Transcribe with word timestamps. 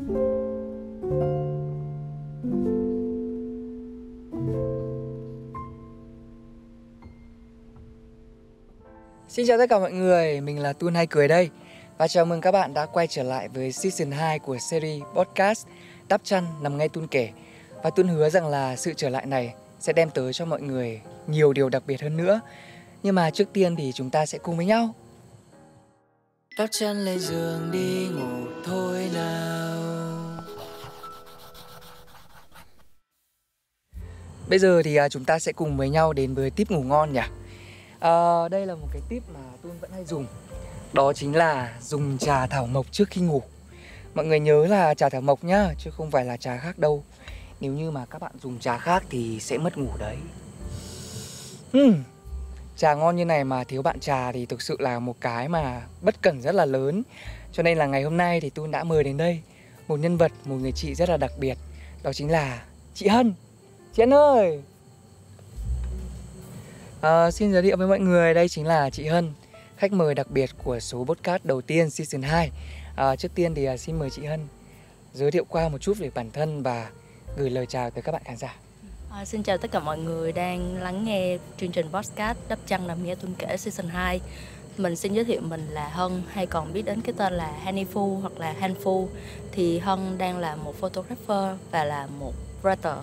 Xin 0.00 0.16
chào 9.46 9.58
tất 9.58 9.66
cả 9.70 9.78
mọi 9.78 9.92
người, 9.92 10.40
mình 10.40 10.58
là 10.58 10.72
Tuân 10.72 10.94
Hay 10.94 11.06
Cười 11.06 11.28
đây. 11.28 11.50
Và 11.98 12.08
chào 12.08 12.24
mừng 12.24 12.40
các 12.40 12.52
bạn 12.52 12.74
đã 12.74 12.86
quay 12.86 13.06
trở 13.06 13.22
lại 13.22 13.48
với 13.48 13.72
season 13.72 14.10
2 14.10 14.38
của 14.38 14.58
series 14.58 15.02
podcast 15.14 15.66
Đắp 16.08 16.20
chăn 16.24 16.44
nằm 16.62 16.78
ngay 16.78 16.88
Tuân 16.88 17.06
kể. 17.06 17.30
Và 17.82 17.90
Tuân 17.90 18.08
hứa 18.08 18.30
rằng 18.30 18.46
là 18.46 18.76
sự 18.76 18.92
trở 18.96 19.08
lại 19.08 19.26
này 19.26 19.54
sẽ 19.80 19.92
đem 19.92 20.10
tới 20.10 20.32
cho 20.32 20.44
mọi 20.44 20.62
người 20.62 21.00
nhiều 21.26 21.52
điều 21.52 21.68
đặc 21.68 21.82
biệt 21.86 22.02
hơn 22.02 22.16
nữa. 22.16 22.40
Nhưng 23.02 23.14
mà 23.14 23.30
trước 23.30 23.52
tiên 23.52 23.76
thì 23.76 23.92
chúng 23.94 24.10
ta 24.10 24.26
sẽ 24.26 24.38
cùng 24.38 24.56
với 24.56 24.66
nhau. 24.66 24.94
Đắp 26.58 26.68
chăn 26.70 27.04
lên 27.04 27.18
giường 27.18 27.70
đi 27.72 28.08
ngủ 28.08 28.46
thôi 28.64 29.10
nào. 29.14 29.59
Bây 34.50 34.58
giờ 34.58 34.82
thì 34.82 34.96
à, 34.96 35.08
chúng 35.08 35.24
ta 35.24 35.38
sẽ 35.38 35.52
cùng 35.52 35.76
với 35.76 35.90
nhau 35.90 36.12
đến 36.12 36.34
với 36.34 36.50
tip 36.50 36.70
ngủ 36.70 36.82
ngon 36.82 37.12
nhỉ? 37.12 37.20
À, 38.00 38.48
Đây 38.48 38.66
là 38.66 38.74
một 38.74 38.86
cái 38.92 39.02
tip 39.08 39.22
mà 39.34 39.40
tôi 39.62 39.72
vẫn 39.80 39.90
hay 39.92 40.04
dùng. 40.04 40.26
Đó 40.92 41.12
chính 41.12 41.36
là 41.36 41.74
dùng 41.80 42.18
trà 42.18 42.46
thảo 42.46 42.66
mộc 42.66 42.92
trước 42.92 43.08
khi 43.10 43.20
ngủ. 43.20 43.42
Mọi 44.14 44.26
người 44.26 44.40
nhớ 44.40 44.66
là 44.66 44.94
trà 44.94 45.08
thảo 45.08 45.20
mộc 45.20 45.44
nhá 45.44 45.74
Chứ 45.78 45.90
không 45.90 46.10
phải 46.10 46.24
là 46.24 46.36
trà 46.36 46.56
khác 46.56 46.78
đâu. 46.78 47.04
Nếu 47.60 47.72
như 47.72 47.90
mà 47.90 48.06
các 48.06 48.20
bạn 48.20 48.32
dùng 48.42 48.58
trà 48.58 48.78
khác 48.78 49.04
thì 49.10 49.40
sẽ 49.40 49.58
mất 49.58 49.78
ngủ 49.78 49.90
đấy. 49.98 50.16
Uhm, 51.78 51.94
Trà 52.76 52.94
ngon 52.94 53.16
như 53.16 53.24
này 53.24 53.44
mà 53.44 53.64
thiếu 53.64 53.82
bạn 53.82 54.00
trà 54.00 54.32
thì 54.32 54.46
thực 54.46 54.62
sự 54.62 54.76
là 54.78 54.98
một 54.98 55.16
cái 55.20 55.48
mà 55.48 55.82
bất 56.00 56.22
cẩn 56.22 56.42
rất 56.42 56.54
là 56.54 56.64
lớn. 56.64 57.02
Cho 57.52 57.62
nên 57.62 57.78
là 57.78 57.86
ngày 57.86 58.02
hôm 58.02 58.16
nay 58.16 58.40
thì 58.40 58.50
tôi 58.50 58.68
đã 58.68 58.84
mời 58.84 59.04
đến 59.04 59.16
đây 59.16 59.40
Một 59.88 59.96
nhân 59.96 60.16
vật, 60.16 60.32
một 60.44 60.56
người 60.56 60.72
chị 60.72 60.94
rất 60.94 61.08
là 61.08 61.16
đặc 61.16 61.32
biệt. 61.38 61.58
Đó 62.02 62.12
chính 62.12 62.30
là 62.30 62.62
chị 62.94 63.08
Hân. 63.08 63.34
Chị 63.94 64.02
ơi! 64.10 64.62
À, 67.00 67.30
Xin 67.30 67.52
giới 67.52 67.62
thiệu 67.62 67.76
với 67.76 67.86
mọi 67.86 68.00
người 68.00 68.34
đây 68.34 68.48
chính 68.48 68.66
là 68.66 68.90
chị 68.90 69.06
Hân 69.06 69.32
Khách 69.76 69.92
mời 69.92 70.14
đặc 70.14 70.30
biệt 70.30 70.50
của 70.64 70.80
số 70.80 71.04
podcast 71.04 71.44
đầu 71.44 71.60
tiên 71.60 71.90
season 71.90 72.22
2 72.22 72.50
à, 72.96 73.04
ờ, 73.04 73.16
Trước 73.16 73.34
tiên 73.34 73.54
thì 73.54 73.64
ờ, 73.64 73.76
xin 73.76 73.98
mời 73.98 74.10
chị 74.10 74.24
Hân 74.24 74.40
Giới 75.14 75.30
thiệu 75.30 75.44
qua 75.48 75.68
một 75.68 75.78
chút 75.78 75.98
về 75.98 76.10
bản 76.14 76.30
thân 76.30 76.62
và 76.62 76.90
gửi 77.36 77.50
lời 77.50 77.66
chào 77.66 77.90
tới 77.90 78.02
các 78.02 78.12
bạn 78.12 78.22
khán 78.24 78.36
giả. 78.36 78.56
À, 79.10 79.24
xin 79.24 79.42
chào 79.42 79.58
tất 79.58 79.70
cả 79.70 79.80
mọi 79.80 79.98
người 79.98 80.32
đang 80.32 80.76
lắng 80.82 81.04
nghe 81.04 81.38
chương 81.60 81.72
trình 81.72 81.86
podcast 81.92 82.38
Đắp 82.48 82.58
Chăn 82.66 82.86
Nằm 82.86 83.04
Nghe 83.04 83.14
Tuân 83.14 83.34
Kể 83.38 83.56
Season 83.56 83.88
2 83.88 84.20
Mình 84.78 84.96
xin 84.96 85.14
giới 85.14 85.24
thiệu 85.24 85.40
mình 85.40 85.66
là 85.70 85.88
Hân 85.88 86.22
hay 86.28 86.46
còn 86.46 86.72
biết 86.72 86.82
đến 86.82 87.00
cái 87.00 87.14
tên 87.16 87.32
là 87.32 87.52
Hanifu 87.64 88.20
hoặc 88.20 88.38
là 88.38 88.54
Hanfu. 88.60 89.06
Thì 89.52 89.78
Hân 89.78 90.18
đang 90.18 90.38
là 90.38 90.56
một 90.56 90.80
photographer 90.80 91.58
và 91.70 91.84
là 91.84 92.06
một 92.06 92.32
writer, 92.62 92.96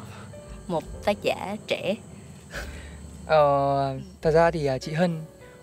một 0.68 0.84
tác 1.06 1.18
giả 1.22 1.56
trẻ. 1.68 1.96
Ờ, 3.26 4.00
thật 4.22 4.32
ra 4.32 4.52
thì 4.52 4.66
à, 4.66 4.78
chị 4.78 4.92
Hân 4.92 5.22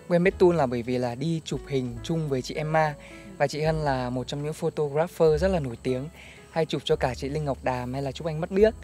quen 0.08 0.24
biết 0.24 0.34
Tun 0.38 0.56
là 0.56 0.66
bởi 0.66 0.82
vì 0.82 0.98
là 0.98 1.14
đi 1.14 1.40
chụp 1.44 1.60
hình 1.68 1.96
chung 2.02 2.28
với 2.28 2.42
chị 2.42 2.54
Emma 2.54 2.94
và 3.38 3.46
chị 3.46 3.62
Hân 3.62 3.76
là 3.76 4.10
một 4.10 4.26
trong 4.26 4.42
những 4.42 4.52
photographer 4.52 5.40
rất 5.40 5.48
là 5.48 5.60
nổi 5.60 5.76
tiếng 5.82 6.08
hay 6.50 6.66
chụp 6.66 6.82
cho 6.84 6.96
cả 6.96 7.14
chị 7.14 7.28
Linh 7.28 7.44
Ngọc 7.44 7.58
Đàm 7.62 7.92
hay 7.92 8.02
là 8.02 8.12
chụp 8.12 8.26
anh 8.26 8.40
mất 8.40 8.50
biết 8.50 8.74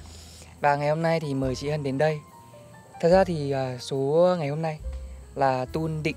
và 0.61 0.77
ngày 0.77 0.89
hôm 0.89 1.03
nay 1.03 1.21
thì 1.21 1.35
mời 1.35 1.55
chị 1.55 1.71
Hân 1.71 1.83
đến 1.83 1.99
đây. 1.99 2.19
Thật 3.01 3.09
ra 3.09 3.25
thì 3.25 3.51
à, 3.51 3.79
số 3.81 4.29
ngày 4.39 4.49
hôm 4.49 4.63
nay 4.63 4.79
là 5.35 5.65
Tun 5.65 6.03
định 6.03 6.17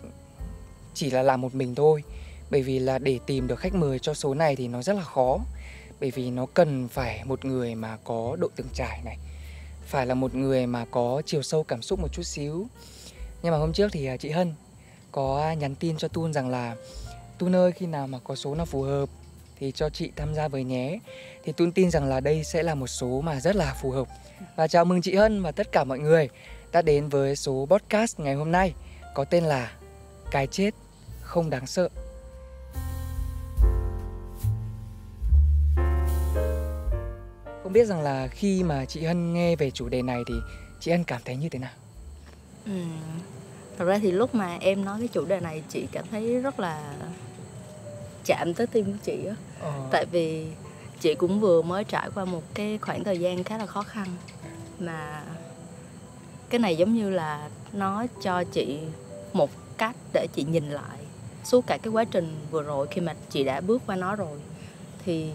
chỉ 0.94 1.10
là 1.10 1.24
làm 1.24 1.42
một 1.42 1.56
mình 1.56 1.76
thôi 1.76 2.04
bởi 2.50 2.62
vì 2.62 2.80
là 2.80 2.98
để 2.98 3.20
tìm 3.26 3.48
được 3.48 3.60
khách 3.60 3.76
mời 3.76 4.00
cho 4.00 4.14
số 4.14 4.34
này 4.34 4.56
thì 4.56 4.68
nó 4.68 4.82
rất 4.82 4.96
là 4.96 5.04
khó 5.04 5.40
bởi 6.00 6.12
vì 6.12 6.32
nó 6.32 6.46
cần 6.54 6.88
phải 6.88 7.24
một 7.26 7.46
người 7.46 7.76
mà 7.76 7.98
có 8.04 8.36
độ 8.40 8.48
từng 8.56 8.68
trải 8.74 9.02
này 9.06 9.18
phải 9.94 10.06
là 10.06 10.14
một 10.14 10.36
người 10.36 10.66
mà 10.66 10.86
có 10.92 11.22
chiều 11.26 11.42
sâu 11.42 11.64
cảm 11.64 11.82
xúc 11.82 12.00
một 12.00 12.08
chút 12.14 12.24
xíu. 12.24 12.68
Nhưng 13.44 13.52
mà 13.52 13.58
hôm 13.58 13.74
trước 13.74 13.92
thì 13.92 14.06
à, 14.06 14.18
chị 14.18 14.30
Hân 14.30 14.54
có 15.12 15.54
nhắn 15.60 15.76
tin 15.76 15.98
cho 15.98 16.08
Tun 16.08 16.34
rằng 16.34 16.50
là, 16.50 16.76
Tun 17.38 17.56
ơi, 17.56 17.72
khi 17.72 17.86
nào 17.86 18.08
mà 18.08 18.20
có 18.24 18.36
số 18.36 18.56
nào 18.56 18.66
phù 18.66 18.82
hợp 18.82 19.10
thì 19.60 19.72
cho 19.72 19.90
chị 19.90 20.12
tham 20.16 20.36
gia 20.36 20.48
với 20.48 20.64
nhé. 20.64 21.00
Thì 21.44 21.52
Tun 21.52 21.72
tin 21.72 21.92
rằng 21.92 22.10
là 22.10 22.20
đây 22.20 22.44
sẽ 22.44 22.64
là 22.64 22.76
một 22.76 22.88
số 22.88 23.22
mà 23.22 23.40
rất 23.40 23.56
là 23.56 23.76
phù 23.82 23.92
hợp. 23.92 24.08
Và 24.56 24.68
chào 24.68 24.86
mừng 24.86 25.02
chị 25.02 25.16
Hân 25.16 25.42
và 25.42 25.52
tất 25.52 25.72
cả 25.72 25.84
mọi 25.84 26.00
người 26.00 26.30
đã 26.72 26.82
đến 26.82 27.10
với 27.10 27.36
số 27.36 27.68
podcast 27.70 28.20
ngày 28.20 28.34
hôm 28.34 28.52
nay 28.52 28.74
có 29.14 29.26
tên 29.26 29.44
là 29.44 29.72
Cái 30.32 30.48
chết 30.48 30.72
không 31.22 31.50
đáng 31.50 31.68
sợ. 31.68 31.90
Không 37.74 37.80
biết 37.82 37.86
rằng 37.86 38.02
là 38.02 38.28
khi 38.28 38.64
mà 38.64 38.86
chị 38.86 39.04
Hân 39.04 39.34
nghe 39.34 39.56
về 39.56 39.72
chủ 39.72 39.90
đề 39.90 40.02
này 40.02 40.24
thì 40.28 40.34
chị 40.80 40.92
Hân 40.92 41.04
cảm 41.04 41.22
thấy 41.26 41.36
như 41.36 41.50
thế 41.50 41.60
nào? 41.60 41.72
ừ. 42.66 42.72
Thật 43.78 43.86
ra 43.86 43.98
thì 44.02 44.12
lúc 44.12 44.36
mà 44.36 44.58
em 44.62 44.86
nói 44.86 45.00
cái 45.00 45.08
chủ 45.08 45.26
đề 45.26 45.40
này 45.40 45.64
chị 45.70 45.88
cảm 45.92 46.06
thấy 46.12 46.40
rất 46.42 46.60
là 46.60 46.94
chạm 48.26 48.54
tới 48.54 48.68
tim 48.68 48.86
của 48.86 48.98
chị 49.04 49.26
á 49.30 49.36
Ờ, 49.60 49.72
Tại 49.92 50.06
vì 50.12 50.48
chị 51.00 51.16
cũng 51.16 51.40
vừa 51.40 51.62
mới 51.62 51.84
trải 51.84 52.10
qua 52.16 52.26
một 52.26 52.44
cái 52.54 52.78
khoảng 52.82 53.04
thời 53.04 53.18
gian 53.20 53.44
khá 53.44 53.58
là 53.58 53.66
khó 53.66 53.84
khăn 53.84 54.08
Mà 54.80 55.24
cái 56.50 56.60
này 56.60 56.76
giống 56.76 56.94
như 56.94 57.10
là 57.10 57.50
nó 57.74 58.06
cho 58.24 58.44
chị 58.44 58.80
một 59.34 59.50
cách 59.78 59.96
để 60.14 60.28
chị 60.36 60.44
nhìn 60.44 60.70
lại 60.70 61.00
suốt 61.44 61.68
cả 61.68 61.78
cái 61.78 61.92
quá 61.92 62.06
trình 62.06 62.36
vừa 62.52 62.62
rồi 62.62 62.88
khi 62.92 63.02
mà 63.02 63.16
chị 63.30 63.44
đã 63.44 63.62
bước 63.62 63.82
qua 63.88 63.96
nó 63.96 64.16
rồi 64.16 64.40
thì 65.06 65.32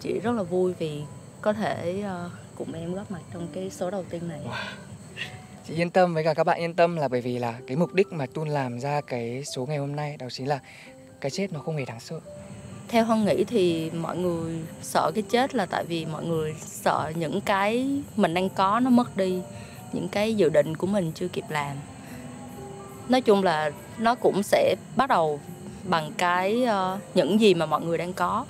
chị 0.00 0.18
rất 0.22 0.32
là 0.32 0.42
vui 0.42 0.72
vì 0.78 1.02
có 1.40 1.52
thể 1.52 2.00
ờ, 2.04 2.30
cùng 2.56 2.72
em 2.72 2.94
góp 2.94 3.10
mặt 3.10 3.20
trong 3.32 3.48
cái 3.52 3.70
số 3.70 3.90
đầu 3.90 4.04
tiên 4.10 4.28
này. 4.28 4.40
Chị 5.68 5.74
yên 5.74 5.90
tâm 5.90 6.14
với 6.14 6.24
cả 6.24 6.34
các 6.34 6.44
bạn 6.44 6.60
yên 6.60 6.74
tâm 6.74 6.96
là 6.96 7.08
bởi 7.08 7.20
vì 7.20 7.38
là 7.38 7.54
cái 7.66 7.76
mục 7.76 7.94
đích 7.94 8.12
mà 8.12 8.26
Tun 8.26 8.48
làm 8.48 8.80
ra 8.80 9.00
cái 9.00 9.44
số 9.54 9.66
ngày 9.66 9.78
hôm 9.78 9.96
nay 9.96 10.16
đó 10.16 10.26
chính 10.30 10.46
là 10.46 10.60
cái 11.20 11.30
chết 11.30 11.52
nó 11.52 11.60
không 11.60 11.76
hề 11.76 11.84
đáng 11.84 12.00
sợ. 12.00 12.20
theo 12.88 13.04
hân 13.04 13.24
nghĩ 13.24 13.44
thì 13.44 13.90
mọi 13.90 14.16
người 14.16 14.58
sợ 14.82 15.10
cái 15.14 15.24
chết 15.30 15.54
là 15.54 15.66
tại 15.66 15.84
vì 15.84 16.06
mọi 16.06 16.24
người 16.24 16.54
sợ 16.60 17.12
những 17.14 17.40
cái 17.40 18.02
mình 18.16 18.34
đang 18.34 18.48
có 18.48 18.80
nó 18.80 18.90
mất 18.90 19.16
đi 19.16 19.42
những 19.92 20.08
cái 20.08 20.34
dự 20.34 20.48
định 20.48 20.76
của 20.76 20.86
mình 20.86 21.12
chưa 21.14 21.28
kịp 21.28 21.44
làm. 21.48 21.76
Nói 23.08 23.20
chung 23.20 23.44
là 23.44 23.70
nó 23.98 24.14
cũng 24.14 24.42
sẽ 24.42 24.74
bắt 24.96 25.08
đầu 25.08 25.40
bằng 25.84 26.12
cái 26.18 26.64
ờ, 26.64 26.98
những 27.14 27.40
gì 27.40 27.54
mà 27.54 27.66
mọi 27.66 27.80
người 27.80 27.98
đang 27.98 28.12
có. 28.12 28.46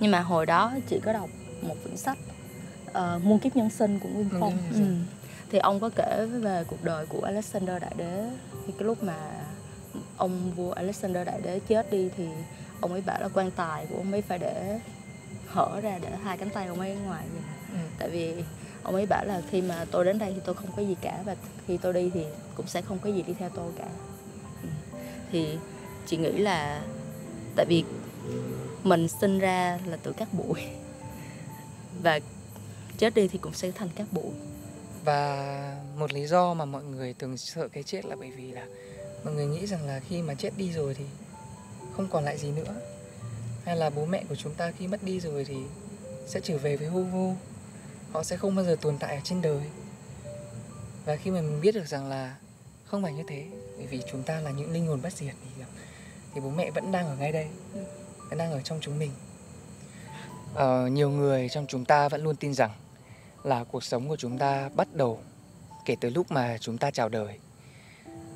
Nhưng 0.00 0.10
mà 0.10 0.20
hồi 0.20 0.46
đó 0.46 0.72
chị 0.88 1.00
có 1.04 1.12
đọc 1.12 1.28
một 1.62 1.74
quyển 1.84 1.96
sách. 1.96 2.18
Ờ, 2.92 3.20
muôn 3.22 3.38
kiếp 3.38 3.56
nhân 3.56 3.70
sinh 3.70 3.98
của 3.98 4.08
nguyên 4.08 4.28
phong. 4.40 4.58
ừ. 4.74 4.84
thì 5.50 5.58
ông 5.58 5.80
có 5.80 5.90
kể 5.96 6.26
về 6.42 6.64
cuộc 6.68 6.84
đời 6.84 7.06
của 7.06 7.20
alexander 7.20 7.82
đại 7.82 7.92
đế. 7.96 8.30
Thì 8.66 8.72
cái 8.78 8.86
lúc 8.86 9.02
mà 9.02 9.16
ông 10.16 10.52
vua 10.56 10.72
alexander 10.72 11.26
đại 11.26 11.40
đế 11.42 11.58
chết 11.68 11.90
đi 11.90 12.08
thì 12.16 12.28
ông 12.80 12.92
ấy 12.92 13.00
bảo 13.06 13.20
là 13.20 13.28
quan 13.34 13.50
tài 13.50 13.86
của 13.86 13.96
ông 13.96 14.12
ấy 14.12 14.22
phải 14.22 14.38
để 14.38 14.80
hở 15.46 15.80
ra 15.82 15.98
để 16.02 16.08
hai 16.24 16.38
cánh 16.38 16.50
tay 16.50 16.66
ông 16.66 16.80
ấy 16.80 16.90
ở 16.92 16.98
ngoài 17.06 17.24
vậy 17.32 17.42
Ừ. 17.72 17.78
tại 17.98 18.08
vì 18.10 18.34
ông 18.82 18.94
ấy 18.94 19.06
bảo 19.06 19.24
là 19.24 19.42
khi 19.50 19.62
mà 19.62 19.84
tôi 19.90 20.04
đến 20.04 20.18
đây 20.18 20.32
thì 20.34 20.40
tôi 20.44 20.54
không 20.54 20.70
có 20.76 20.82
gì 20.82 20.96
cả 21.00 21.18
và 21.24 21.36
khi 21.66 21.76
tôi 21.76 21.92
đi 21.92 22.10
thì 22.14 22.24
cũng 22.54 22.66
sẽ 22.66 22.80
không 22.82 22.98
có 22.98 23.10
gì 23.10 23.22
đi 23.22 23.34
theo 23.38 23.48
tôi 23.54 23.72
cả. 23.78 23.86
Ừ. 24.62 24.68
thì 25.32 25.58
chị 26.06 26.16
nghĩ 26.16 26.32
là 26.32 26.82
tại 27.56 27.66
vì 27.68 27.84
mình 28.84 29.08
sinh 29.08 29.38
ra 29.38 29.78
là 29.86 29.96
từ 30.02 30.12
các 30.12 30.28
bụi 30.34 30.60
và 32.02 32.20
chết 32.98 33.14
đi 33.14 33.28
thì 33.28 33.38
cũng 33.38 33.54
sẽ 33.54 33.70
thành 33.70 33.88
các 33.96 34.06
bụi 34.12 34.32
Và 35.04 35.76
một 35.96 36.12
lý 36.12 36.26
do 36.26 36.54
mà 36.54 36.64
mọi 36.64 36.84
người 36.84 37.14
thường 37.14 37.36
sợ 37.36 37.68
cái 37.68 37.82
chết 37.82 38.04
là 38.04 38.16
bởi 38.16 38.30
vì 38.30 38.52
là 38.52 38.66
mọi 39.24 39.34
người 39.34 39.46
nghĩ 39.46 39.66
rằng 39.66 39.86
là 39.86 40.00
khi 40.00 40.22
mà 40.22 40.34
chết 40.34 40.50
đi 40.56 40.72
rồi 40.72 40.94
thì 40.94 41.04
không 41.96 42.08
còn 42.10 42.24
lại 42.24 42.38
gì 42.38 42.50
nữa. 42.50 42.74
Hay 43.64 43.76
là 43.76 43.90
bố 43.90 44.06
mẹ 44.06 44.24
của 44.28 44.34
chúng 44.34 44.54
ta 44.54 44.72
khi 44.78 44.86
mất 44.86 45.02
đi 45.02 45.20
rồi 45.20 45.44
thì 45.44 45.56
sẽ 46.26 46.40
trở 46.40 46.58
về 46.58 46.76
với 46.76 46.88
hư 46.88 47.04
vô. 47.04 47.34
Họ 48.12 48.22
sẽ 48.22 48.36
không 48.36 48.56
bao 48.56 48.64
giờ 48.64 48.76
tồn 48.80 48.98
tại 48.98 49.16
ở 49.16 49.20
trên 49.24 49.42
đời. 49.42 49.62
Và 51.04 51.16
khi 51.16 51.30
mà 51.30 51.40
mình 51.40 51.60
biết 51.60 51.74
được 51.74 51.86
rằng 51.86 52.08
là 52.08 52.36
không 52.84 53.02
phải 53.02 53.12
như 53.12 53.22
thế, 53.28 53.46
bởi 53.76 53.86
vì 53.86 54.00
chúng 54.10 54.22
ta 54.22 54.40
là 54.40 54.50
những 54.50 54.72
linh 54.72 54.86
hồn 54.86 55.02
bất 55.02 55.12
diệt 55.12 55.34
thì 55.44 55.64
thì 56.34 56.40
bố 56.40 56.50
mẹ 56.50 56.70
vẫn 56.70 56.92
đang 56.92 57.06
ở 57.06 57.16
ngay 57.16 57.32
đây, 57.32 57.46
vẫn 58.28 58.38
đang 58.38 58.52
ở 58.52 58.60
trong 58.64 58.78
chúng 58.80 58.98
mình 58.98 59.10
uh, 60.54 60.92
nhiều 60.92 61.10
người 61.10 61.48
trong 61.48 61.66
chúng 61.68 61.84
ta 61.84 62.08
vẫn 62.08 62.22
luôn 62.22 62.36
tin 62.36 62.54
rằng 62.54 62.70
là 63.42 63.64
cuộc 63.64 63.84
sống 63.84 64.08
của 64.08 64.16
chúng 64.16 64.38
ta 64.38 64.70
bắt 64.74 64.88
đầu 64.94 65.18
kể 65.84 65.96
từ 66.00 66.10
lúc 66.10 66.30
mà 66.30 66.58
chúng 66.60 66.78
ta 66.78 66.90
chào 66.90 67.08
đời 67.08 67.38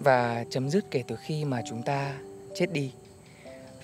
và 0.01 0.45
chấm 0.51 0.71
dứt 0.71 0.91
kể 0.91 1.03
từ 1.09 1.17
khi 1.17 1.45
mà 1.45 1.63
chúng 1.69 1.83
ta 1.83 2.15
chết 2.55 2.73
đi. 2.73 2.93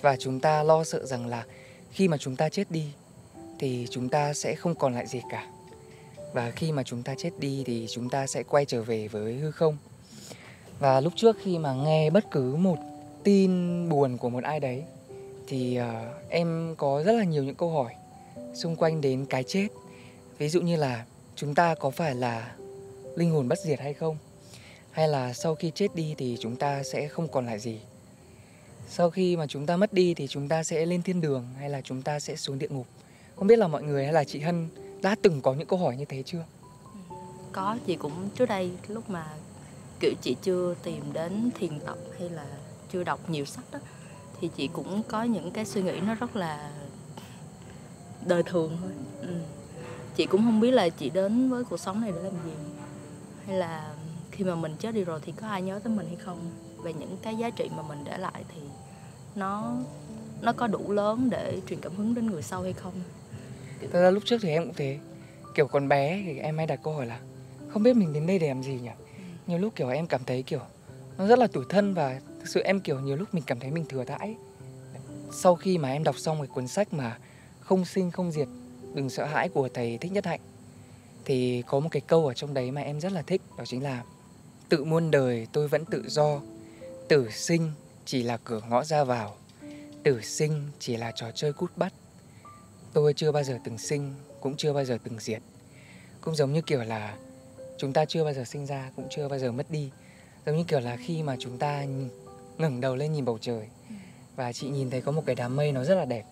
Và 0.01 0.15
chúng 0.19 0.39
ta 0.39 0.63
lo 0.63 0.83
sợ 0.83 1.05
rằng 1.05 1.27
là 1.27 1.45
khi 1.91 2.07
mà 2.07 2.17
chúng 2.17 2.35
ta 2.35 2.49
chết 2.49 2.71
đi 2.71 2.85
thì 3.59 3.87
chúng 3.91 4.09
ta 4.09 4.33
sẽ 4.33 4.55
không 4.55 4.75
còn 4.75 4.93
lại 4.93 5.07
gì 5.07 5.21
cả. 5.29 5.47
Và 6.33 6.51
khi 6.51 6.71
mà 6.71 6.83
chúng 6.83 7.03
ta 7.03 7.15
chết 7.17 7.31
đi 7.39 7.63
thì 7.65 7.87
chúng 7.89 8.09
ta 8.09 8.27
sẽ 8.27 8.43
quay 8.43 8.65
trở 8.65 8.81
về 8.81 9.07
với 9.07 9.33
hư 9.33 9.51
không. 9.51 9.77
Và 10.79 11.01
lúc 11.01 11.13
trước 11.15 11.37
khi 11.43 11.57
mà 11.57 11.73
nghe 11.73 12.09
bất 12.09 12.31
cứ 12.31 12.55
một 12.55 12.77
tin 13.23 13.89
buồn 13.89 14.17
của 14.17 14.29
một 14.29 14.43
ai 14.43 14.59
đấy 14.59 14.83
thì 15.47 15.79
uh, 15.79 15.85
em 16.29 16.75
có 16.77 17.03
rất 17.05 17.11
là 17.11 17.23
nhiều 17.23 17.43
những 17.43 17.55
câu 17.55 17.71
hỏi 17.71 17.93
xung 18.53 18.75
quanh 18.75 19.01
đến 19.01 19.25
cái 19.25 19.43
chết. 19.43 19.67
Ví 20.37 20.49
dụ 20.49 20.61
như 20.61 20.75
là 20.75 21.05
chúng 21.35 21.55
ta 21.55 21.75
có 21.75 21.89
phải 21.89 22.15
là 22.15 22.55
linh 23.15 23.31
hồn 23.31 23.47
bất 23.47 23.59
diệt 23.59 23.79
hay 23.79 23.93
không? 23.93 24.17
Hay 24.91 25.07
là 25.07 25.33
sau 25.33 25.55
khi 25.55 25.71
chết 25.75 25.95
đi 25.95 26.15
thì 26.17 26.37
chúng 26.39 26.55
ta 26.55 26.83
sẽ 26.83 27.07
không 27.07 27.27
còn 27.27 27.45
lại 27.45 27.59
gì? 27.59 27.79
Sau 28.89 29.09
khi 29.09 29.37
mà 29.37 29.47
chúng 29.47 29.65
ta 29.65 29.77
mất 29.77 29.93
đi 29.93 30.13
thì 30.13 30.27
chúng 30.27 30.47
ta 30.47 30.63
sẽ 30.63 30.85
lên 30.85 31.01
thiên 31.01 31.21
đường 31.21 31.47
hay 31.59 31.69
là 31.69 31.81
chúng 31.81 32.01
ta 32.01 32.19
sẽ 32.19 32.35
xuống 32.35 32.59
địa 32.59 32.67
ngục? 32.69 32.87
Không 33.35 33.47
biết 33.47 33.59
là 33.59 33.67
mọi 33.67 33.83
người 33.83 34.03
hay 34.03 34.13
là 34.13 34.23
chị 34.23 34.39
hân 34.39 34.69
đã 35.01 35.15
từng 35.21 35.41
có 35.41 35.53
những 35.53 35.67
câu 35.67 35.79
hỏi 35.79 35.97
như 35.97 36.05
thế 36.05 36.23
chưa? 36.25 36.45
Ừ, 37.09 37.15
có. 37.51 37.77
Chị 37.87 37.95
cũng 37.95 38.29
trước 38.35 38.45
đây 38.45 38.71
lúc 38.87 39.09
mà, 39.09 39.27
kiểu, 39.99 40.11
chị 40.21 40.35
chưa 40.41 40.75
tìm 40.83 41.13
đến 41.13 41.49
thiền 41.59 41.79
tập 41.79 41.97
hay 42.19 42.29
là 42.29 42.45
chưa 42.91 43.03
đọc 43.03 43.29
nhiều 43.29 43.45
sách 43.45 43.65
đó, 43.71 43.79
thì 44.41 44.49
chị 44.55 44.69
cũng 44.73 45.03
có 45.07 45.23
những 45.23 45.51
cái 45.51 45.65
suy 45.65 45.81
nghĩ 45.81 45.99
nó 45.99 46.15
rất 46.15 46.35
là 46.35 46.71
đời 48.25 48.43
thường 48.43 48.77
thôi. 48.81 48.91
Ừ. 49.21 49.27
chị 50.15 50.25
cũng 50.25 50.41
không 50.41 50.59
biết 50.59 50.71
là 50.71 50.89
chị 50.89 51.09
đến 51.09 51.49
với 51.49 51.63
cuộc 51.63 51.77
sống 51.77 52.01
này 52.01 52.11
để 52.15 52.21
làm 52.23 52.33
gì. 52.45 52.51
Hay 53.47 53.57
là 53.57 53.93
khi 54.31 54.43
mà 54.43 54.55
mình 54.55 54.75
chết 54.79 54.95
đi 54.95 55.03
rồi 55.03 55.19
thì 55.25 55.31
có 55.41 55.47
ai 55.47 55.61
nhớ 55.61 55.79
tới 55.83 55.93
mình 55.93 56.07
hay 56.07 56.15
không? 56.15 56.39
Về 56.83 56.93
những 56.93 57.17
cái 57.21 57.35
giá 57.35 57.49
trị 57.49 57.69
mà 57.77 57.83
mình 57.83 58.03
để 58.03 58.17
lại 58.17 58.43
thì 58.53 58.61
nó 59.35 59.73
nó 60.41 60.53
có 60.53 60.67
đủ 60.67 60.91
lớn 60.91 61.29
để 61.29 61.61
truyền 61.69 61.81
cảm 61.81 61.95
hứng 61.95 62.15
đến 62.15 62.31
người 62.31 62.41
sau 62.41 62.63
hay 62.63 62.73
không? 62.73 62.93
Thật 63.91 64.01
ra 64.01 64.09
lúc 64.09 64.23
trước 64.25 64.37
thì 64.41 64.49
em 64.49 64.63
cũng 64.63 64.73
thế. 64.73 64.99
Kiểu 65.55 65.67
còn 65.67 65.87
bé 65.87 66.21
thì 66.25 66.37
em 66.37 66.57
hay 66.57 66.67
đặt 66.67 66.79
câu 66.83 66.93
hỏi 66.93 67.05
là, 67.05 67.19
không 67.69 67.83
biết 67.83 67.95
mình 67.95 68.13
đến 68.13 68.27
đây 68.27 68.39
để 68.39 68.47
làm 68.47 68.63
gì 68.63 68.79
nhỉ? 68.83 68.89
Nhiều 69.47 69.59
lúc 69.59 69.73
kiểu 69.75 69.89
em 69.89 70.07
cảm 70.07 70.23
thấy 70.23 70.43
kiểu 70.43 70.59
nó 71.17 71.27
rất 71.27 71.39
là 71.39 71.47
tủi 71.47 71.65
thân 71.69 71.93
và 71.93 72.19
thực 72.39 72.47
sự 72.47 72.61
em 72.61 72.79
kiểu 72.79 72.99
nhiều 72.99 73.15
lúc 73.15 73.33
mình 73.33 73.43
cảm 73.47 73.59
thấy 73.59 73.71
mình 73.71 73.85
thừa 73.85 74.03
thãi. 74.03 74.35
Sau 75.31 75.55
khi 75.55 75.77
mà 75.77 75.91
em 75.91 76.03
đọc 76.03 76.17
xong 76.17 76.37
cái 76.37 76.47
cuốn 76.47 76.67
sách 76.67 76.93
mà 76.93 77.17
không 77.73 77.85
sinh 77.85 78.11
không 78.11 78.31
diệt 78.31 78.47
đừng 78.93 79.09
sợ 79.09 79.25
hãi 79.25 79.49
của 79.49 79.69
thầy 79.73 79.97
thích 79.97 80.11
nhất 80.11 80.25
hạnh. 80.25 80.39
Thì 81.25 81.63
có 81.67 81.79
một 81.79 81.89
cái 81.91 82.01
câu 82.07 82.27
ở 82.27 82.33
trong 82.33 82.53
đấy 82.53 82.71
mà 82.71 82.81
em 82.81 82.99
rất 82.99 83.11
là 83.11 83.21
thích 83.21 83.41
đó 83.57 83.63
chính 83.65 83.83
là 83.83 84.03
tự 84.69 84.83
muôn 84.83 85.11
đời 85.11 85.47
tôi 85.51 85.67
vẫn 85.67 85.85
tự 85.85 86.03
do 86.07 86.41
tử 87.07 87.29
sinh 87.31 87.71
chỉ 88.05 88.23
là 88.23 88.37
cửa 88.37 88.61
ngõ 88.69 88.83
ra 88.83 89.03
vào 89.03 89.35
tử 90.03 90.21
sinh 90.21 90.69
chỉ 90.79 90.97
là 90.97 91.11
trò 91.15 91.31
chơi 91.31 91.53
cút 91.53 91.77
bắt. 91.77 91.93
Tôi 92.93 93.13
chưa 93.13 93.31
bao 93.31 93.43
giờ 93.43 93.59
từng 93.63 93.77
sinh 93.77 94.13
cũng 94.41 94.57
chưa 94.57 94.73
bao 94.73 94.85
giờ 94.85 94.97
từng 95.03 95.19
diệt. 95.19 95.41
Cũng 96.21 96.35
giống 96.35 96.53
như 96.53 96.61
kiểu 96.61 96.83
là 96.83 97.17
chúng 97.77 97.93
ta 97.93 98.05
chưa 98.05 98.23
bao 98.23 98.33
giờ 98.33 98.43
sinh 98.45 98.65
ra 98.65 98.91
cũng 98.95 99.07
chưa 99.09 99.27
bao 99.27 99.39
giờ 99.39 99.51
mất 99.51 99.71
đi. 99.71 99.91
Giống 100.45 100.57
như 100.57 100.63
kiểu 100.63 100.79
là 100.79 100.97
khi 100.97 101.23
mà 101.23 101.35
chúng 101.39 101.57
ta 101.57 101.85
ngẩng 102.57 102.81
đầu 102.81 102.95
lên 102.95 103.13
nhìn 103.13 103.25
bầu 103.25 103.37
trời 103.41 103.67
và 104.35 104.53
chị 104.53 104.69
nhìn 104.69 104.89
thấy 104.89 105.01
có 105.01 105.11
một 105.11 105.23
cái 105.25 105.35
đám 105.35 105.55
mây 105.55 105.71
nó 105.71 105.83
rất 105.83 105.95
là 105.95 106.05
đẹp 106.05 106.23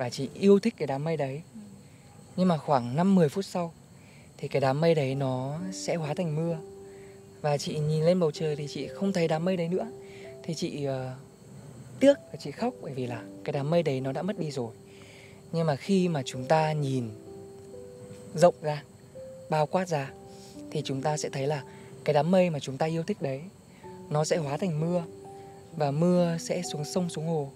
và 0.00 0.10
chị 0.10 0.28
yêu 0.34 0.58
thích 0.58 0.74
cái 0.76 0.86
đám 0.86 1.04
mây 1.04 1.16
đấy. 1.16 1.42
Nhưng 2.36 2.48
mà 2.48 2.58
khoảng 2.58 2.96
5-10 2.96 3.28
phút 3.28 3.44
sau 3.44 3.72
thì 4.36 4.48
cái 4.48 4.60
đám 4.60 4.80
mây 4.80 4.94
đấy 4.94 5.14
nó 5.14 5.58
sẽ 5.72 5.94
hóa 5.94 6.14
thành 6.14 6.36
mưa. 6.36 6.58
Và 7.40 7.58
chị 7.58 7.78
nhìn 7.78 8.04
lên 8.04 8.20
bầu 8.20 8.30
trời 8.30 8.56
thì 8.56 8.66
chị 8.68 8.88
không 8.88 9.12
thấy 9.12 9.28
đám 9.28 9.44
mây 9.44 9.56
đấy 9.56 9.68
nữa. 9.68 9.86
Thì 10.42 10.54
chị 10.54 10.86
uh, 10.88 10.92
tiếc 12.00 12.14
và 12.32 12.38
chị 12.38 12.50
khóc 12.50 12.74
bởi 12.82 12.92
vì 12.92 13.06
là 13.06 13.22
cái 13.44 13.52
đám 13.52 13.70
mây 13.70 13.82
đấy 13.82 14.00
nó 14.00 14.12
đã 14.12 14.22
mất 14.22 14.38
đi 14.38 14.50
rồi. 14.50 14.72
Nhưng 15.52 15.66
mà 15.66 15.76
khi 15.76 16.08
mà 16.08 16.22
chúng 16.24 16.44
ta 16.44 16.72
nhìn 16.72 17.10
rộng 18.34 18.54
ra 18.62 18.82
bao 19.50 19.66
quát 19.66 19.88
ra 19.88 20.10
thì 20.70 20.82
chúng 20.84 21.02
ta 21.02 21.16
sẽ 21.16 21.28
thấy 21.28 21.46
là 21.46 21.64
cái 22.04 22.14
đám 22.14 22.30
mây 22.30 22.50
mà 22.50 22.58
chúng 22.58 22.76
ta 22.76 22.86
yêu 22.86 23.02
thích 23.02 23.22
đấy 23.22 23.40
nó 24.10 24.24
sẽ 24.24 24.36
hóa 24.36 24.56
thành 24.56 24.80
mưa 24.80 25.04
và 25.76 25.90
mưa 25.90 26.36
sẽ 26.40 26.62
xuống 26.62 26.84
sông 26.84 27.10
xuống 27.10 27.26
hồ 27.26 27.50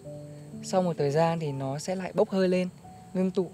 sau 0.64 0.82
một 0.82 0.96
thời 0.98 1.10
gian 1.10 1.40
thì 1.40 1.52
nó 1.52 1.78
sẽ 1.78 1.94
lại 1.94 2.12
bốc 2.14 2.30
hơi 2.30 2.48
lên, 2.48 2.68
ngưng 3.14 3.30
tụ 3.30 3.50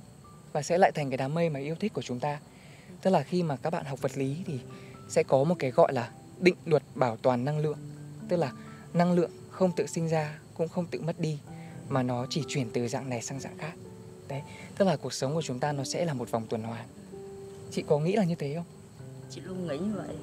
và 0.53 0.63
sẽ 0.63 0.79
lại 0.79 0.93
thành 0.93 1.11
cái 1.11 1.17
đám 1.17 1.35
mây 1.35 1.51
mà 1.51 1.61
yêu 1.61 1.75
thích 1.75 1.93
của 1.95 2.03
chúng 2.03 2.21
ta. 2.21 2.41
Tức 3.03 3.11
là 3.11 3.23
khi 3.23 3.43
mà 3.43 3.57
các 3.57 3.71
bạn 3.71 3.85
học 3.85 4.03
vật 4.03 4.19
lý 4.19 4.37
thì 4.47 4.59
sẽ 5.09 5.23
có 5.23 5.45
một 5.45 5.55
cái 5.59 5.71
gọi 5.71 5.93
là 5.93 6.11
định 6.39 6.57
luật 6.65 6.83
bảo 6.95 7.17
toàn 7.17 7.45
năng 7.45 7.59
lượng. 7.59 7.79
Tức 8.29 8.37
là 8.37 8.53
năng 8.95 9.13
lượng 9.13 9.31
không 9.51 9.73
tự 9.77 9.87
sinh 9.87 10.09
ra, 10.09 10.39
cũng 10.55 10.69
không 10.69 10.87
tự 10.87 11.01
mất 11.01 11.21
đi, 11.21 11.39
mà 11.89 12.03
nó 12.03 12.27
chỉ 12.31 12.43
chuyển 12.49 12.71
từ 12.71 12.89
dạng 12.89 13.09
này 13.09 13.23
sang 13.23 13.41
dạng 13.41 13.59
khác. 13.59 13.73
Đấy, 14.29 14.43
tức 14.79 14.85
là 14.85 14.97
cuộc 14.97 15.13
sống 15.13 15.35
của 15.35 15.43
chúng 15.43 15.59
ta 15.59 15.73
nó 15.73 15.85
sẽ 15.85 16.05
là 16.05 16.15
một 16.15 16.31
vòng 16.31 16.47
tuần 16.49 16.63
hoàn. 16.63 16.87
Chị 17.71 17.83
có 17.87 17.99
nghĩ 17.99 18.13
là 18.13 18.25
như 18.25 18.35
thế 18.35 18.55
không? 18.55 18.65
Chị 19.31 19.41
luôn 19.41 19.67
nghĩ 19.67 19.79
như 19.79 19.93
vậy. 19.97 20.17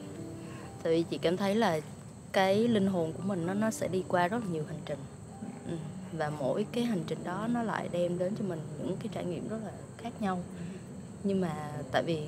Tại 0.83 0.93
vì 0.93 1.03
chị 1.09 1.17
cảm 1.17 1.37
thấy 1.37 1.55
là 1.55 1.79
cái 2.31 2.67
linh 2.67 2.87
hồn 2.87 3.13
của 3.13 3.23
mình 3.23 3.45
nó 3.45 3.53
nó 3.53 3.71
sẽ 3.71 3.87
đi 3.87 4.03
qua 4.07 4.27
rất 4.27 4.37
là 4.37 4.51
nhiều 4.51 4.63
hành 4.67 4.79
trình 4.85 4.99
và 6.11 6.29
mỗi 6.29 6.65
cái 6.71 6.83
hành 6.83 7.03
trình 7.07 7.23
đó 7.23 7.47
nó 7.51 7.63
lại 7.63 7.89
đem 7.91 8.17
đến 8.17 8.33
cho 8.39 8.45
mình 8.45 8.59
những 8.77 8.97
cái 8.97 9.09
trải 9.13 9.25
nghiệm 9.25 9.47
rất 9.47 9.57
là 9.65 9.71
khác 9.97 10.21
nhau 10.21 10.39
nhưng 11.23 11.41
mà 11.41 11.71
tại 11.91 12.03
vì 12.03 12.27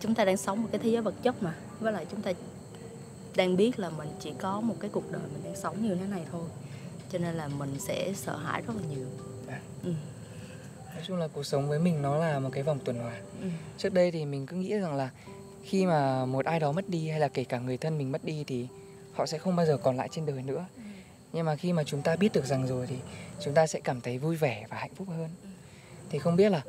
chúng 0.00 0.14
ta 0.14 0.24
đang 0.24 0.36
sống 0.36 0.62
một 0.62 0.68
cái 0.72 0.80
thế 0.84 0.90
giới 0.90 1.02
vật 1.02 1.14
chất 1.22 1.42
mà 1.42 1.54
với 1.80 1.92
lại 1.92 2.06
chúng 2.10 2.22
ta 2.22 2.32
đang 3.36 3.56
biết 3.56 3.78
là 3.78 3.90
mình 3.90 4.08
chỉ 4.20 4.32
có 4.38 4.60
một 4.60 4.74
cái 4.80 4.90
cuộc 4.92 5.12
đời 5.12 5.22
mình 5.32 5.44
đang 5.44 5.56
sống 5.56 5.82
như 5.82 5.94
thế 5.94 6.06
này 6.06 6.26
thôi 6.32 6.48
cho 7.12 7.18
nên 7.18 7.34
là 7.34 7.48
mình 7.48 7.76
sẽ 7.78 8.12
sợ 8.16 8.36
hãi 8.36 8.62
rất 8.66 8.74
là 8.76 8.82
nhiều 8.90 9.06
à. 9.48 9.60
ừ. 9.84 9.92
nói 10.94 11.02
chung 11.06 11.16
là 11.16 11.28
cuộc 11.28 11.42
sống 11.42 11.68
với 11.68 11.78
mình 11.78 12.02
nó 12.02 12.18
là 12.18 12.38
một 12.38 12.50
cái 12.52 12.62
vòng 12.62 12.78
tuần 12.84 12.98
hoàn 12.98 13.22
ừ. 13.42 13.48
trước 13.78 13.92
đây 13.92 14.10
thì 14.10 14.24
mình 14.24 14.46
cứ 14.46 14.56
nghĩ 14.56 14.78
rằng 14.78 14.94
là 14.94 15.10
khi 15.64 15.86
mà 15.86 16.26
một 16.26 16.44
ai 16.44 16.60
đó 16.60 16.72
mất 16.72 16.88
đi 16.88 17.08
hay 17.08 17.20
là 17.20 17.28
kể 17.28 17.44
cả 17.44 17.58
người 17.58 17.76
thân 17.76 17.98
mình 17.98 18.12
mất 18.12 18.24
đi 18.24 18.44
thì 18.46 18.66
họ 19.12 19.26
sẽ 19.26 19.38
không 19.38 19.56
bao 19.56 19.66
giờ 19.66 19.76
còn 19.76 19.96
lại 19.96 20.08
trên 20.10 20.26
đời 20.26 20.42
nữa 20.42 20.64
ừ 20.76 20.79
nhưng 21.32 21.46
mà 21.46 21.56
khi 21.56 21.72
mà 21.72 21.84
chúng 21.84 22.02
ta 22.02 22.16
biết 22.16 22.32
được 22.32 22.44
rằng 22.44 22.66
rồi 22.66 22.86
thì 22.86 22.96
chúng 23.40 23.54
ta 23.54 23.66
sẽ 23.66 23.80
cảm 23.80 24.00
thấy 24.00 24.18
vui 24.18 24.36
vẻ 24.36 24.66
và 24.70 24.76
hạnh 24.76 24.94
phúc 24.94 25.08
hơn. 25.08 25.28
Thì 26.10 26.18
không 26.18 26.36
biết 26.36 26.48
là 26.48 26.62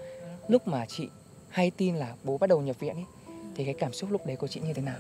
lúc 0.48 0.68
mà 0.68 0.86
chị 0.86 1.10
hay 1.50 1.72
tin 1.72 1.96
là 1.96 2.14
bố 2.24 2.38
bắt 2.38 2.48
đầu 2.48 2.62
nhập 2.62 2.80
viện 2.80 2.96
ấy 2.96 3.06
thì 3.56 3.66
cái 3.66 3.74
cảm 3.74 3.94
xúc 3.94 4.12
lúc 4.12 4.26
đấy 4.26 4.36
của 4.36 4.48
chị 4.48 4.60
như 4.60 4.74
thế 4.74 4.82
nào? 4.82 5.00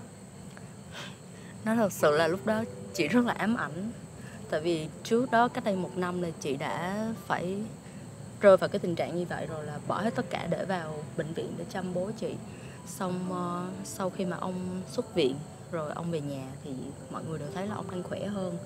Nó 1.65 1.75
thật 1.75 1.93
sự 1.93 2.17
là 2.17 2.27
lúc 2.27 2.45
đó 2.45 2.63
chị 2.93 3.07
rất 3.07 3.25
là 3.25 3.33
ám 3.33 3.55
ảnh. 3.55 3.91
Tại 4.49 4.61
vì 4.61 4.87
trước 5.03 5.31
đó 5.31 5.47
cách 5.47 5.63
đây 5.63 5.75
một 5.75 5.97
năm 5.97 6.21
là 6.21 6.29
chị 6.39 6.55
đã 6.55 7.07
phải 7.27 7.63
rơi 8.41 8.57
vào 8.57 8.69
cái 8.69 8.79
tình 8.79 8.95
trạng 8.95 9.15
như 9.15 9.25
vậy 9.29 9.47
rồi 9.47 9.65
là 9.65 9.79
bỏ 9.87 10.01
hết 10.01 10.15
tất 10.15 10.25
cả 10.29 10.47
để 10.49 10.65
vào 10.65 11.03
bệnh 11.17 11.33
viện 11.33 11.53
để 11.57 11.65
chăm 11.73 11.93
bố 11.93 12.11
chị. 12.19 12.35
Xong 12.87 13.31
uh, 13.31 13.87
sau 13.87 14.09
khi 14.09 14.25
mà 14.25 14.37
ông 14.37 14.81
xuất 14.91 15.15
viện 15.15 15.35
rồi 15.71 15.91
ông 15.95 16.11
về 16.11 16.21
nhà 16.21 16.43
thì 16.63 16.71
mọi 17.11 17.23
người 17.23 17.39
đều 17.39 17.47
thấy 17.53 17.67
là 17.67 17.75
ông 17.75 17.91
đang 17.91 18.03
khỏe 18.03 18.25
hơn 18.25 18.57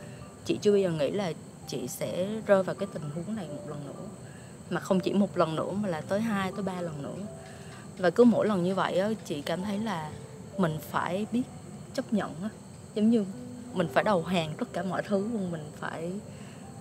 chị 0.46 0.60
chưa 0.62 0.72
bao 0.72 0.80
giờ 0.80 0.92
nghĩ 0.92 1.12
là 1.12 1.34
chị 1.68 1.88
sẽ 1.88 2.28
rơi 2.46 2.64
vào 2.64 2.76
cái 2.76 2.88
tình 2.94 3.04
huống 3.16 3.36
này 3.36 3.48
một 3.48 3.70
lần 3.70 3.86
nữa 3.88 4.06
mà 4.70 4.82
không 4.82 5.00
chỉ 5.00 5.14
một 5.14 5.38
lần 5.38 5.56
nữa 5.56 5.72
mà 5.72 5.90
là 5.90 6.02
tới 6.02 6.22
hai 6.22 6.52
tới 6.52 6.64
ba 6.64 6.82
lần 6.82 7.02
nữa. 7.02 7.16
Và 7.98 8.10
cứ 8.10 8.24
mỗi 8.24 8.48
lần 8.48 8.64
như 8.64 8.76
vậy 8.76 9.00
á 9.00 9.10
chị 9.26 9.42
cảm 9.42 9.62
thấy 9.64 9.80
là 9.80 10.12
mình 10.58 10.78
phải 10.92 11.26
biết 11.32 11.44
chấp 11.94 12.14
nhận 12.14 12.34
á. 12.44 12.50
Giống 12.96 13.10
như 13.10 13.26
mình 13.74 13.88
phải 13.94 14.04
đầu 14.04 14.24
hàng 14.24 14.54
tất 14.58 14.74
cả 14.74 14.84
mọi 14.84 15.04
thứ 15.04 15.18
luôn 15.34 15.52
mình 15.52 15.64
phải 15.80 16.12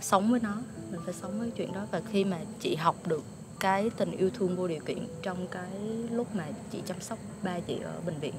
sống 0.00 0.30
với 0.30 0.40
nó 0.40 0.54
mình 0.90 1.00
phải 1.04 1.14
sống 1.14 1.38
với 1.38 1.50
chuyện 1.50 1.72
đó. 1.72 1.86
Và 1.90 2.02
khi 2.10 2.24
mà 2.24 2.38
chị 2.60 2.74
học 2.74 2.96
được 3.06 3.24
cái 3.60 3.90
tình 3.96 4.10
yêu 4.10 4.30
thương 4.30 4.56
vô 4.56 4.68
điều 4.68 4.80
kiện 4.80 5.06
trong 5.22 5.46
cái 5.46 5.70
lúc 6.10 6.34
mà 6.34 6.48
chị 6.70 6.82
chăm 6.86 7.00
sóc 7.00 7.18
ba 7.42 7.60
chị 7.60 7.78
ở 7.84 7.92
bệnh 8.06 8.20
viện 8.20 8.34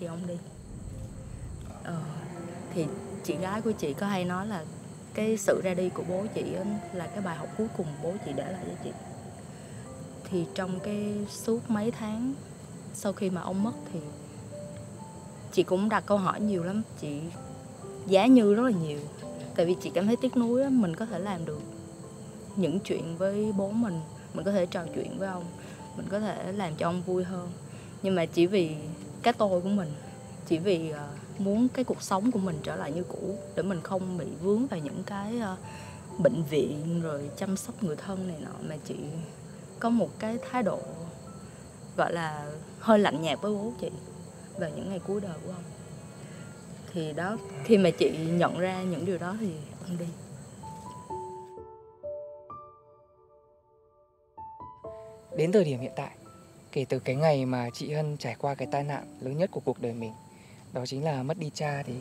thì 0.00 0.06
ông 0.06 0.26
đi. 0.26 0.34
Ờ, 1.84 2.00
thì 2.74 2.86
chị 3.26 3.36
gái 3.36 3.60
của 3.60 3.72
chị 3.72 3.92
có 3.92 4.06
hay 4.06 4.24
nói 4.24 4.46
là 4.46 4.64
cái 5.14 5.36
sự 5.36 5.60
ra 5.64 5.74
đi 5.74 5.88
của 5.88 6.02
bố 6.08 6.24
chị 6.34 6.42
là 6.92 7.06
cái 7.06 7.20
bài 7.20 7.36
học 7.36 7.48
cuối 7.58 7.66
cùng 7.76 7.86
bố 8.02 8.12
chị 8.24 8.32
để 8.36 8.52
lại 8.52 8.62
cho 8.66 8.74
chị. 8.84 8.90
Thì 10.30 10.44
trong 10.54 10.80
cái 10.80 11.14
suốt 11.30 11.70
mấy 11.70 11.90
tháng 11.90 12.34
sau 12.94 13.12
khi 13.12 13.30
mà 13.30 13.40
ông 13.40 13.62
mất 13.62 13.72
thì 13.92 14.00
chị 15.52 15.62
cũng 15.62 15.88
đặt 15.88 16.06
câu 16.06 16.18
hỏi 16.18 16.40
nhiều 16.40 16.64
lắm 16.64 16.82
chị 17.00 17.20
giá 18.06 18.26
như 18.26 18.54
rất 18.54 18.62
là 18.62 18.70
nhiều. 18.70 19.00
Tại 19.56 19.66
vì 19.66 19.76
chị 19.82 19.90
cảm 19.94 20.06
thấy 20.06 20.16
tiếc 20.16 20.36
nuối 20.36 20.70
mình 20.70 20.96
có 20.96 21.06
thể 21.06 21.18
làm 21.18 21.44
được 21.44 21.60
những 22.56 22.80
chuyện 22.80 23.16
với 23.18 23.52
bố 23.56 23.70
mình 23.70 24.00
mình 24.34 24.44
có 24.44 24.52
thể 24.52 24.66
trò 24.66 24.84
chuyện 24.94 25.18
với 25.18 25.28
ông 25.28 25.44
mình 25.96 26.06
có 26.10 26.20
thể 26.20 26.52
làm 26.52 26.74
cho 26.74 26.88
ông 26.88 27.02
vui 27.02 27.24
hơn. 27.24 27.52
Nhưng 28.02 28.14
mà 28.14 28.26
chỉ 28.26 28.46
vì 28.46 28.76
cái 29.22 29.32
tôi 29.32 29.60
của 29.60 29.68
mình 29.68 29.92
chỉ 30.48 30.58
vì 30.58 30.92
uh, 30.92 31.25
muốn 31.38 31.68
cái 31.68 31.84
cuộc 31.84 32.02
sống 32.02 32.30
của 32.30 32.38
mình 32.38 32.58
trở 32.62 32.76
lại 32.76 32.92
như 32.92 33.02
cũ 33.02 33.38
để 33.54 33.62
mình 33.62 33.80
không 33.82 34.18
bị 34.18 34.26
vướng 34.42 34.66
vào 34.66 34.80
những 34.80 35.02
cái 35.06 35.40
uh, 35.52 35.58
bệnh 36.20 36.42
viện 36.50 37.00
rồi 37.02 37.30
chăm 37.36 37.56
sóc 37.56 37.82
người 37.82 37.96
thân 37.96 38.28
này 38.28 38.36
nọ. 38.40 38.68
Mà 38.68 38.76
chị 38.84 38.94
có 39.80 39.90
một 39.90 40.10
cái 40.18 40.38
thái 40.50 40.62
độ 40.62 40.78
gọi 41.96 42.12
là 42.12 42.52
hơi 42.80 42.98
lạnh 42.98 43.22
nhạt 43.22 43.38
với 43.42 43.52
bố 43.52 43.72
chị 43.80 43.90
vào 44.58 44.70
những 44.70 44.88
ngày 44.88 45.00
cuối 45.06 45.20
đời 45.20 45.36
của 45.46 45.52
ông. 45.52 45.64
Thì 46.92 47.12
đó 47.12 47.36
khi 47.64 47.78
mà 47.78 47.90
chị 47.90 48.18
nhận 48.32 48.58
ra 48.58 48.82
những 48.82 49.04
điều 49.04 49.18
đó 49.18 49.36
thì 49.40 49.52
ông 49.88 49.98
đi. 49.98 50.06
Đến 55.36 55.52
thời 55.52 55.64
điểm 55.64 55.80
hiện 55.80 55.92
tại 55.96 56.10
kể 56.72 56.84
từ 56.88 56.98
cái 56.98 57.14
ngày 57.14 57.46
mà 57.46 57.70
chị 57.74 57.92
Hân 57.92 58.16
trải 58.16 58.36
qua 58.38 58.54
cái 58.54 58.68
tai 58.70 58.84
nạn 58.84 59.18
lớn 59.20 59.36
nhất 59.36 59.50
của 59.50 59.60
cuộc 59.60 59.80
đời 59.80 59.92
mình 59.92 60.12
đó 60.76 60.86
chính 60.86 61.04
là 61.04 61.22
mất 61.22 61.38
đi 61.38 61.50
cha 61.54 61.82
thì 61.86 61.92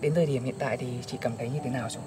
đến 0.00 0.14
thời 0.14 0.26
điểm 0.26 0.44
hiện 0.44 0.54
tại 0.58 0.76
thì 0.76 0.86
chị 1.06 1.18
cảm 1.20 1.32
thấy 1.38 1.48
như 1.48 1.58
thế 1.64 1.70
nào 1.70 1.88
rồi? 1.90 2.02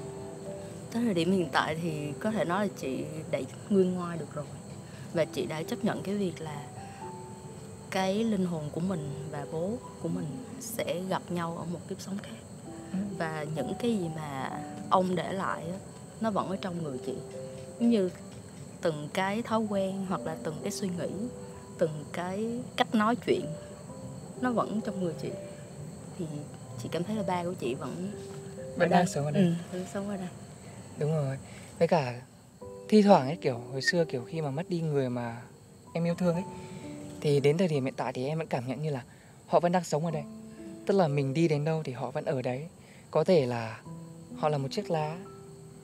Tới 0.93 1.03
thời 1.03 1.13
điểm 1.13 1.31
hiện 1.31 1.50
tại 1.51 1.75
thì 1.81 2.12
có 2.19 2.31
thể 2.31 2.45
nói 2.45 2.67
là 2.67 2.74
chị 2.81 3.05
đã 3.31 3.39
nguyên 3.69 3.93
ngoai 3.93 4.17
được 4.17 4.33
rồi 4.33 4.45
và 5.13 5.25
chị 5.25 5.45
đã 5.45 5.63
chấp 5.63 5.83
nhận 5.85 6.03
cái 6.03 6.15
việc 6.15 6.41
là 6.41 6.63
cái 7.91 8.24
linh 8.24 8.45
hồn 8.45 8.63
của 8.71 8.79
mình 8.81 9.09
và 9.31 9.45
bố 9.51 9.71
của 10.01 10.09
mình 10.09 10.25
sẽ 10.59 11.01
gặp 11.09 11.21
nhau 11.29 11.57
ở 11.57 11.65
một 11.65 11.79
kiếp 11.89 12.01
sống 12.01 12.17
khác 12.24 12.35
Ừ. 12.91 12.97
và 13.17 13.45
những 13.55 13.74
cái 13.79 13.97
gì 13.97 14.09
mà 14.15 14.50
ông 14.89 15.15
để 15.15 15.33
lại 15.33 15.63
nó 16.21 16.31
vẫn 16.31 16.50
ở 16.50 16.55
trong 16.62 16.83
người 16.83 16.97
chị 17.05 17.13
giống 17.79 17.89
như 17.89 18.09
từng 18.81 19.09
cái 19.13 19.41
thói 19.41 19.59
quen 19.69 20.05
hoặc 20.09 20.21
là 20.25 20.35
từng 20.43 20.55
cái 20.63 20.71
suy 20.71 20.88
nghĩ 20.88 21.09
từng 21.77 22.03
cái 22.13 22.59
cách 22.75 22.95
nói 22.95 23.15
chuyện 23.15 23.45
nó 24.41 24.51
vẫn 24.51 24.81
trong 24.85 25.03
người 25.03 25.13
chị 25.21 25.29
thì 26.19 26.25
chị 26.84 26.89
cảm 26.91 27.03
thấy 27.03 27.15
là 27.15 27.24
ba 27.24 27.43
của 27.43 27.53
chị 27.53 27.75
vẫn 27.75 28.12
vẫn 28.77 28.89
đang 28.89 29.07
sống 29.07 29.25
ở 29.25 29.31
đây. 29.31 29.43
Ừ, 29.43 29.53
vẫn 29.72 29.86
sống 29.93 30.10
ở 30.10 30.17
đây. 30.17 30.27
Đúng 30.98 31.12
rồi. 31.12 31.38
Với 31.79 31.88
cả 31.88 32.22
thi 32.89 33.01
thoảng 33.01 33.27
ấy 33.27 33.38
kiểu 33.41 33.57
hồi 33.72 33.81
xưa 33.81 34.05
kiểu 34.05 34.24
khi 34.27 34.41
mà 34.41 34.51
mất 34.51 34.69
đi 34.69 34.81
người 34.81 35.10
mà 35.10 35.41
em 35.93 36.03
yêu 36.03 36.15
thương 36.15 36.36
ấy 36.36 36.43
thì 37.22 37.39
đến 37.39 37.57
thời 37.57 37.67
điểm 37.67 37.86
hiện 37.86 37.93
tại 37.98 38.13
thì 38.13 38.27
em 38.27 38.38
vẫn 38.38 38.48
cảm 38.48 38.67
nhận 38.67 38.81
như 38.81 38.89
là 38.89 39.03
họ 39.48 39.60
vẫn 39.60 39.72
đang 39.72 39.84
sống 39.84 40.05
ở 40.05 40.12
đây. 40.12 40.24
Tức 40.86 40.98
là 40.98 41.07
mình 41.07 41.34
đi 41.34 41.48
đến 41.48 41.65
đâu 41.65 41.84
thì 41.84 41.91
họ 41.91 42.12
vẫn 42.12 42.25
ở 42.25 42.41
đấy. 42.41 42.67
Có 43.12 43.24
thể 43.24 43.45
là 43.45 43.81
họ 44.38 44.50
là 44.50 44.57
một 44.57 44.67
chiếc 44.72 44.91
lá 44.91 45.17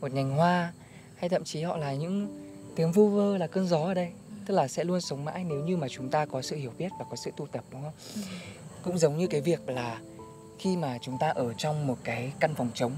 một 0.01 0.13
nhành 0.13 0.29
hoa 0.29 0.73
hay 1.15 1.29
thậm 1.29 1.43
chí 1.43 1.61
họ 1.61 1.77
là 1.77 1.93
những 1.93 2.27
tiếng 2.75 2.91
vu 2.91 3.09
vơ 3.09 3.37
là 3.37 3.47
cơn 3.47 3.67
gió 3.67 3.79
ở 3.79 3.93
đây. 3.93 4.09
Tức 4.45 4.53
là 4.53 4.67
sẽ 4.67 4.83
luôn 4.83 5.01
sống 5.01 5.25
mãi 5.25 5.43
nếu 5.43 5.57
như 5.57 5.77
mà 5.77 5.87
chúng 5.89 6.09
ta 6.09 6.25
có 6.25 6.41
sự 6.41 6.55
hiểu 6.55 6.71
biết 6.77 6.89
và 6.99 7.05
có 7.09 7.15
sự 7.15 7.31
tu 7.37 7.47
tập 7.47 7.63
đúng 7.71 7.81
không? 7.81 8.23
Cũng 8.83 8.97
giống 8.97 9.17
như 9.17 9.27
cái 9.27 9.41
việc 9.41 9.69
là 9.69 9.99
khi 10.61 10.77
mà 10.77 10.97
chúng 11.01 11.17
ta 11.17 11.29
ở 11.29 11.53
trong 11.53 11.87
một 11.87 11.97
cái 12.03 12.33
căn 12.39 12.55
phòng 12.55 12.69
trống. 12.73 12.91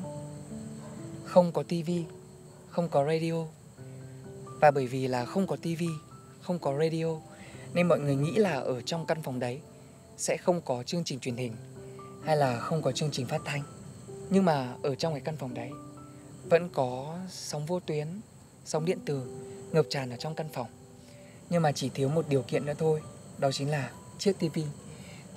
Không 1.25 1.51
có 1.51 1.63
tivi 1.63 2.03
không 2.69 2.89
có 2.89 3.05
radio. 3.05 3.45
Và 4.61 4.71
bởi 4.71 4.87
vì 4.87 5.07
là 5.07 5.25
không 5.25 5.47
có 5.47 5.55
tivi 5.55 5.89
không 6.41 6.59
có 6.59 6.77
radio, 6.77 7.05
nên 7.73 7.87
mọi 7.87 7.99
người 7.99 8.15
nghĩ 8.15 8.31
là 8.31 8.53
ở 8.53 8.81
trong 8.81 9.05
căn 9.05 9.21
phòng 9.21 9.39
đấy 9.39 9.59
sẽ 10.17 10.37
không 10.37 10.61
có 10.61 10.83
chương 10.83 11.03
trình 11.03 11.19
truyền 11.19 11.35
hình 11.35 11.55
hay 12.23 12.37
là 12.37 12.59
không 12.59 12.81
có 12.81 12.91
chương 12.91 13.11
trình 13.11 13.25
phát 13.25 13.41
thanh. 13.45 13.63
Nhưng 14.29 14.45
mà 14.45 14.75
ở 14.83 14.95
trong 14.95 15.13
cái 15.13 15.21
căn 15.21 15.37
phòng 15.37 15.53
đấy 15.53 15.71
vẫn 16.49 16.69
có 16.69 17.17
sóng 17.29 17.65
vô 17.65 17.79
tuyến, 17.79 18.07
sóng 18.65 18.85
điện 18.85 18.97
từ 19.05 19.21
ngập 19.71 19.85
tràn 19.89 20.09
ở 20.09 20.17
trong 20.17 20.35
căn 20.35 20.47
phòng. 20.53 20.67
Nhưng 21.49 21.61
mà 21.61 21.71
chỉ 21.71 21.89
thiếu 21.89 22.09
một 22.09 22.25
điều 22.29 22.41
kiện 22.41 22.65
nữa 22.65 22.75
thôi, 22.77 23.01
đó 23.37 23.51
chính 23.51 23.69
là 23.71 23.91
chiếc 24.17 24.39
tivi 24.39 24.63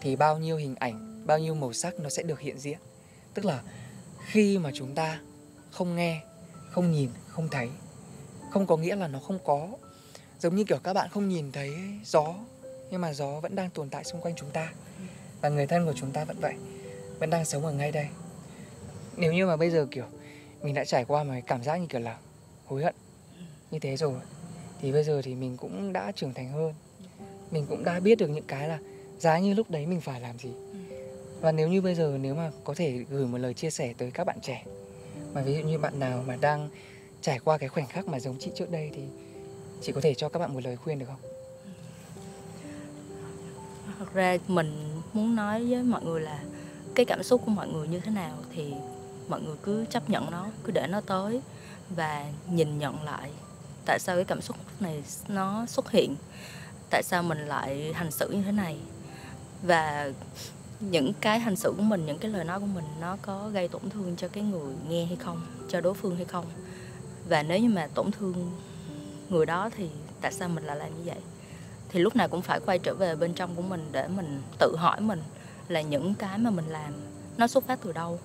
thì 0.01 0.17
bao 0.17 0.39
nhiêu 0.39 0.57
hình 0.57 0.75
ảnh 0.75 1.16
bao 1.27 1.39
nhiêu 1.39 1.55
màu 1.55 1.73
sắc 1.73 2.01
nó 2.01 2.09
sẽ 2.09 2.23
được 2.23 2.41
hiện 2.41 2.59
diện. 2.59 2.79
Tức 3.35 3.45
là 3.45 3.63
khi 4.27 4.59
mà 4.59 4.71
chúng 4.75 4.95
ta 4.95 5.21
không 5.71 5.97
nghe, 5.97 6.23
không 6.71 6.93
nhìn, 6.93 7.11
không 7.29 7.49
thấy, 7.49 7.69
không 8.51 8.67
có 8.67 8.77
nghĩa 8.77 8.97
là 8.97 9.09
nó 9.09 9.19
không 9.19 9.39
có. 9.45 9.69
Giống 10.41 10.57
như 10.57 10.65
kiểu 10.65 10.79
các 10.79 10.93
bạn 10.95 11.09
không 11.11 11.29
nhìn 11.29 11.53
thấy 11.53 11.75
gió, 12.05 12.35
nhưng 12.91 13.01
mà 13.01 13.13
gió 13.13 13.41
vẫn 13.41 13.55
đang 13.55 13.71
tồn 13.71 13.91
tại 13.91 14.05
xung 14.05 14.21
quanh 14.21 14.35
chúng 14.37 14.51
ta. 14.51 14.73
Và 15.41 15.49
người 15.49 15.67
thân 15.67 15.87
của 15.87 15.93
chúng 15.97 16.11
ta 16.11 16.25
vẫn 16.25 16.37
vậy, 16.41 16.55
vẫn 17.19 17.31
đang 17.31 17.45
sống 17.45 17.67
ở 17.67 17.73
ngay 17.73 17.93
đây. 17.93 18.09
Nếu 19.17 19.33
như 19.33 19.47
mà 19.47 19.57
bây 19.57 19.71
giờ 19.71 19.87
kiểu 19.91 20.05
mình 20.63 20.75
đã 20.75 20.85
trải 20.85 21.05
qua 21.05 21.25
một 21.25 21.33
cái 21.33 21.43
cảm 21.43 21.63
giác 21.63 21.77
như 21.77 21.87
kiểu 21.87 22.01
là 22.01 22.19
hối 22.67 22.85
hận 22.85 22.95
như 23.71 23.79
thế 23.79 23.97
rồi, 23.97 24.21
thì 24.81 24.93
bây 24.93 25.05
giờ 25.05 25.23
thì 25.23 25.35
mình 25.35 25.57
cũng 25.57 25.93
đã 25.93 26.13
trưởng 26.13 26.35
thành 26.35 26.53
hơn. 26.53 26.75
Mình 27.51 27.67
cũng 27.69 27.85
đã 27.85 28.01
biết 28.01 28.19
được 28.19 28.29
những 28.29 28.47
cái 28.47 28.69
là 28.69 28.79
giá 29.19 29.39
như 29.39 29.55
lúc 29.55 29.71
đấy 29.71 29.87
mình 29.87 30.01
phải 30.01 30.21
làm 30.21 30.39
gì. 30.39 30.51
Ừ 30.51 30.86
và 31.41 31.53
nếu 31.53 31.69
như 31.69 31.83
bây 31.83 31.95
giờ 31.95 32.19
nếu 32.21 32.35
mà 32.35 32.51
có 32.65 32.75
thể 32.75 33.05
gửi 33.11 33.27
một 33.27 33.39
lời 33.39 33.55
chia 33.55 33.71
sẻ 33.71 33.95
tới 33.99 34.11
các 34.11 34.25
bạn 34.25 34.39
trẻ, 34.43 34.65
mà 35.35 35.43
ví 35.43 35.55
dụ 35.55 35.61
như 35.61 35.79
bạn 35.79 36.01
nào 36.01 36.25
mà 36.27 36.37
đang 36.37 36.69
trải 37.21 37.39
qua 37.39 37.59
cái 37.59 37.69
khoảnh 37.69 37.87
khắc 37.87 38.09
mà 38.09 38.21
giống 38.21 38.37
chị 38.39 38.51
trước 38.55 38.71
đây 38.71 38.91
thì 38.95 39.03
chị 39.83 39.93
có 39.93 40.01
thể 40.01 40.15
cho 40.15 40.29
các 40.29 40.39
bạn 40.39 40.55
một 40.55 40.61
lời 40.65 40.77
khuyên 40.77 40.99
được 40.99 41.07
không? 41.07 41.31
Thật 43.99 44.15
ra 44.15 44.37
mình 44.49 45.01
muốn 45.13 45.37
nói 45.37 45.65
với 45.71 45.83
mọi 45.83 46.05
người 46.05 46.21
là 46.21 46.43
cái 46.95 47.07
cảm 47.07 47.23
xúc 47.23 47.43
của 47.45 47.51
mọi 47.51 47.69
người 47.69 47.89
như 47.89 48.01
thế 48.01 48.11
nào 48.11 48.37
thì 48.55 48.75
mọi 49.29 49.41
người 49.41 49.57
cứ 49.63 49.85
chấp 49.91 50.11
nhận 50.11 50.31
nó, 50.31 50.47
cứ 50.65 50.73
để 50.73 50.87
nó 50.87 51.01
tới 51.01 51.41
và 51.91 52.27
nhìn 52.51 52.79
nhận 52.79 53.03
lại 53.03 53.31
tại 53.87 53.99
sao 53.99 54.17
cái 54.17 54.25
cảm 54.25 54.41
xúc 54.41 54.57
này 54.81 55.03
nó 55.29 55.67
xuất 55.67 55.91
hiện, 55.91 56.15
tại 56.91 57.03
sao 57.03 57.23
mình 57.23 57.39
lại 57.39 57.93
hành 57.95 58.11
xử 58.11 58.29
như 58.29 58.43
thế 58.43 58.53
này. 58.53 58.79
Và 59.63 60.11
những 60.81 61.13
cái 61.21 61.39
hành 61.39 61.57
xử 61.57 61.75
của 61.77 61.83
mình, 61.83 62.07
những 62.07 62.19
cái 62.19 62.31
lời 62.31 62.45
nói 62.45 62.61
của 62.61 62.67
mình, 62.67 62.85
nó 63.01 63.17
có 63.23 63.49
gây 63.49 63.69
tổn 63.69 63.91
thương 63.91 64.17
cho 64.17 64.29
cái 64.29 64.45
người 64.45 64.75
nghe 64.89 65.05
hay 65.05 65.17
không, 65.17 65.47
cho 65.69 65.81
đối 65.81 65.95
phương 65.95 66.17
hay 66.17 66.25
không? 66.25 66.45
Và 67.29 67.43
nếu 67.43 67.59
như 67.59 67.69
mà 67.69 67.87
tổn 67.95 68.11
thương 68.11 68.51
người 69.29 69.47
đó 69.47 69.71
thì 69.77 69.91
tại 70.21 70.33
sao 70.33 70.49
mình 70.49 70.65
lại 70.65 70.77
làm 70.77 70.89
như 70.97 71.03
vậy? 71.05 71.19
Thì 71.89 72.01
lúc 72.01 72.17
nào 72.17 72.29
cũng 72.29 72.43
phải 72.43 72.61
quay 72.61 72.79
trở 72.79 72.95
về 72.95 73.17
bên 73.17 73.35
trong 73.35 73.55
của 73.55 73.63
mình 73.63 73.89
để 73.93 74.09
mình 74.09 74.43
tự 74.59 74.77
hỏi 74.77 75.01
mình 75.01 75.23
là 75.69 75.81
những 75.81 76.15
cái 76.15 76.39
mà 76.39 76.51
mình 76.51 76.67
làm, 76.67 76.93
nó 77.37 77.47
xuất 77.47 77.67
phát 77.67 77.79
từ 77.83 77.93
đâu? 77.93 78.21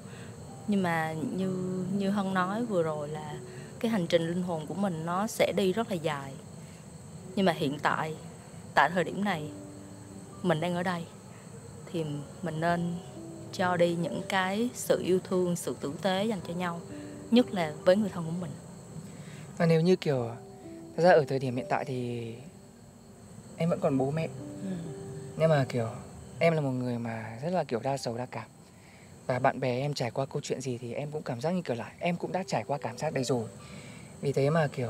Nhưng 0.67 0.84
mà 0.84 1.13
như 1.13 1.84
như 1.98 2.10
hân 2.10 2.34
nói 2.34 2.65
vừa 2.65 2.84
rồi 2.84 3.08
là 3.08 3.34
cái 3.79 3.91
hành 3.91 4.08
trình 4.08 4.27
linh 4.27 4.43
hồn 4.43 4.67
của 4.67 4.74
mình 4.74 5.05
nó 5.05 5.27
sẽ 5.27 5.53
đi 5.58 5.74
rất 5.74 5.89
là 5.89 5.96
dài. 5.96 6.34
Nhưng 7.36 7.46
mà 7.46 7.51
hiện 7.51 7.79
tại 7.79 8.15
tại 8.74 8.89
thời 8.93 9.03
điểm 9.03 9.24
này, 9.24 9.50
mình 10.43 10.60
đang 10.60 10.75
ở 10.75 10.84
đây 10.84 11.05
thì 11.93 12.05
mình 12.41 12.60
nên 12.60 12.95
cho 13.51 13.77
đi 13.77 13.95
những 13.95 14.21
cái 14.29 14.69
sự 14.74 15.01
yêu 15.03 15.19
thương 15.29 15.55
sự 15.55 15.75
tử 15.81 15.93
tế 16.01 16.25
dành 16.25 16.39
cho 16.48 16.53
nhau 16.53 16.81
nhất 17.31 17.53
là 17.53 17.74
với 17.86 17.95
người 17.95 18.10
thân 18.10 18.25
của 18.25 18.31
mình. 18.41 18.51
Và 19.57 19.65
nếu 19.65 19.81
như 19.81 19.95
kiểu 19.95 20.29
thật 20.98 21.03
ra 21.03 21.12
ở 21.12 21.25
thời 21.27 21.39
điểm 21.39 21.55
hiện 21.55 21.65
tại 21.69 21.86
thì 21.86 22.33
em 23.57 23.69
vẫn 23.69 23.79
còn 23.79 23.98
bố 23.98 24.12
mẹ. 24.12 24.27
Nhưng 25.38 25.50
mà 25.50 25.65
kiểu 25.69 25.88
em 26.39 26.53
là 26.53 26.62
một 26.62 26.71
người 26.71 27.00
mà 27.00 27.38
rất 27.43 27.50
là 27.50 27.63
kiểu 27.63 27.79
đa 27.79 27.98
sầu 27.98 28.17
đa 28.17 28.25
cảm. 28.25 28.50
Và 29.27 29.39
bạn 29.39 29.60
bè 29.60 29.79
em 29.79 29.93
trải 29.93 30.12
qua 30.12 30.25
câu 30.25 30.41
chuyện 30.41 30.62
gì 30.62 30.77
thì 30.77 30.93
em 30.93 31.12
cũng 31.12 31.24
cảm 31.24 31.41
giác 31.41 31.51
như 31.51 31.62
kiểu 31.62 31.75
là 31.75 31.91
em 32.00 32.15
cũng 32.15 32.31
đã 32.31 32.43
trải 32.48 32.63
qua 32.67 32.77
cảm 32.77 32.98
giác 32.98 33.13
đấy 33.13 33.24
rồi. 33.24 33.48
Vì 34.21 34.31
thế 34.31 34.50
mà 34.50 34.67
kiểu 34.67 34.89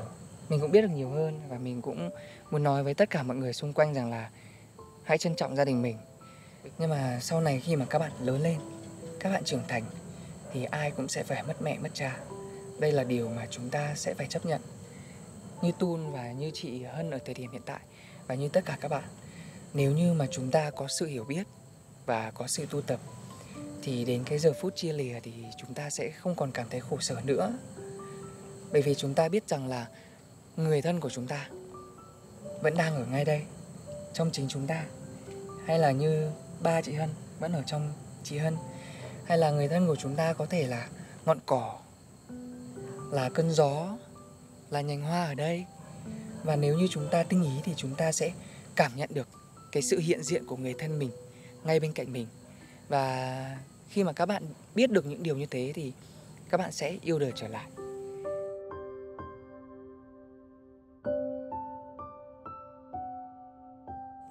mình 0.50 0.60
cũng 0.60 0.72
biết 0.72 0.81
được 0.81 0.91
nhiều 0.96 1.10
hơn 1.10 1.39
và 1.50 1.58
mình 1.58 1.81
cũng 1.81 2.10
muốn 2.51 2.63
nói 2.63 2.84
với 2.84 2.93
tất 2.93 3.10
cả 3.10 3.24
mọi 3.24 3.38
người 3.38 3.53
xung 3.53 3.74
quanh 3.74 3.93
rằng 3.93 4.12
là 4.12 4.29
hãy 5.03 5.17
trân 5.17 5.36
trọng 5.36 5.55
gia 5.55 5.65
đình 5.65 5.81
mình 5.81 5.98
nhưng 6.77 6.89
mà 6.89 7.20
sau 7.22 7.41
này 7.41 7.60
khi 7.60 7.75
mà 7.75 7.86
các 7.86 8.00
bạn 8.00 8.12
lớn 8.22 8.41
lên, 8.41 8.60
các 9.20 9.30
bạn 9.30 9.44
trưởng 9.44 9.63
thành, 9.68 9.84
thì 10.53 10.63
ai 10.63 10.91
cũng 10.91 11.08
sẽ 11.08 11.24
phải 11.24 11.44
mất 11.44 11.62
mẹ, 11.62 11.77
mất 11.80 11.89
cha. 11.94 12.18
Đây 12.80 12.91
là 12.91 13.03
điều 13.03 13.30
mà 13.30 13.48
chúng 13.50 13.70
ta 13.70 13.94
sẽ 13.96 14.13
phải 14.13 14.27
chấp 14.27 14.46
nhận. 14.46 14.62
Như 15.62 15.72
Tun 15.80 16.12
và 16.12 16.32
như 16.32 16.51
chị 16.53 16.84
Hân 16.84 17.12
ở 17.12 17.20
thời 17.25 17.34
điểm 17.34 17.51
hiện 17.51 17.62
tại, 17.65 17.80
và 18.27 18.36
như 18.36 18.50
tất 18.50 18.65
cả 18.65 18.77
các 18.82 18.88
bạn, 18.88 19.03
nếu 19.74 19.91
như 19.91 20.13
mà 20.13 20.27
chúng 20.32 20.51
ta 20.51 20.70
có 20.70 20.88
sự 20.88 21.06
hiểu 21.06 21.24
biết 21.24 21.48
và 22.06 22.32
có 22.32 22.48
sự 22.48 22.65
tu 22.70 22.82
tập, 22.82 23.00
thì 23.82 24.06
đến 24.06 24.24
cái 24.24 24.39
giờ 24.39 24.53
phút 24.62 24.75
chia 24.75 24.94
lìa 24.94 25.20
thì 25.24 25.34
chúng 25.58 25.74
ta 25.74 25.89
sẽ 25.89 26.12
không 26.12 26.36
còn 26.36 26.51
cảm 26.51 26.70
thấy 26.70 26.80
khổ 26.80 26.98
sở 27.00 27.15
nữa. 27.24 27.53
Bởi 28.72 28.82
vì 28.82 28.96
chúng 28.96 29.13
ta 29.13 29.30
biết 29.30 29.48
rằng 29.48 29.68
là 29.68 29.88
người 30.58 30.82
thân 30.82 31.00
của 31.00 31.10
chúng 31.10 31.27
ta 31.27 31.50
vẫn 32.62 32.77
đang 32.77 32.96
ở 32.96 33.06
ngay 33.06 33.25
đây, 33.25 33.41
trong 34.13 34.32
chính 34.32 34.48
chúng 34.50 34.68
ta. 34.68 34.86
Hay 35.65 35.80
là 35.80 35.91
như 35.91 36.32
ba 36.63 36.82
chị 36.82 36.94
Hân, 36.94 37.10
vẫn 37.39 37.53
ở 37.53 37.63
trong 37.68 37.94
chị 38.24 38.38
Hân. 38.38 38.58
Hay 39.25 39.38
là 39.38 39.51
người 39.51 39.68
thân 39.68 39.88
của 39.88 39.96
chúng 39.96 40.15
ta 40.15 40.34
có 40.34 40.46
thể 40.46 40.68
là 40.68 40.88
ngọn 41.25 41.39
cỏ, 41.46 41.80
là 43.12 43.30
cơn 43.30 43.51
gió, 43.51 43.98
là 44.70 44.82
nhành 44.82 45.01
hoa 45.01 45.25
ở 45.25 45.34
đây. 45.34 45.65
Và 46.44 46.56
nếu 46.56 46.77
như 46.77 46.88
chúng 46.91 47.08
ta 47.12 47.24
tinh 47.24 47.44
ý 47.44 47.51
thì 47.63 47.74
chúng 47.77 47.96
ta 47.96 48.12
sẽ 48.12 48.32
cảm 48.75 48.91
nhận 48.96 49.10
được 49.13 49.27
cái 49.72 49.84
sự 49.84 50.00
hiện 50.00 50.24
diện 50.24 50.46
của 50.46 50.58
người 50.58 50.75
thân 50.80 51.00
mình 51.00 51.12
ngay 51.63 51.80
bên 51.80 51.94
cạnh 51.94 52.13
mình. 52.13 52.27
Và 52.89 53.58
khi 53.89 54.03
mà 54.03 54.13
các 54.13 54.25
bạn 54.25 54.44
biết 54.75 54.91
được 54.91 55.06
những 55.06 55.24
điều 55.24 55.38
như 55.38 55.46
thế 55.46 55.72
thì 55.75 55.91
các 56.50 56.58
bạn 56.58 56.72
sẽ 56.72 56.98
yêu 57.01 57.20
đời 57.20 57.32
trở 57.36 57.48
lại. 57.48 57.65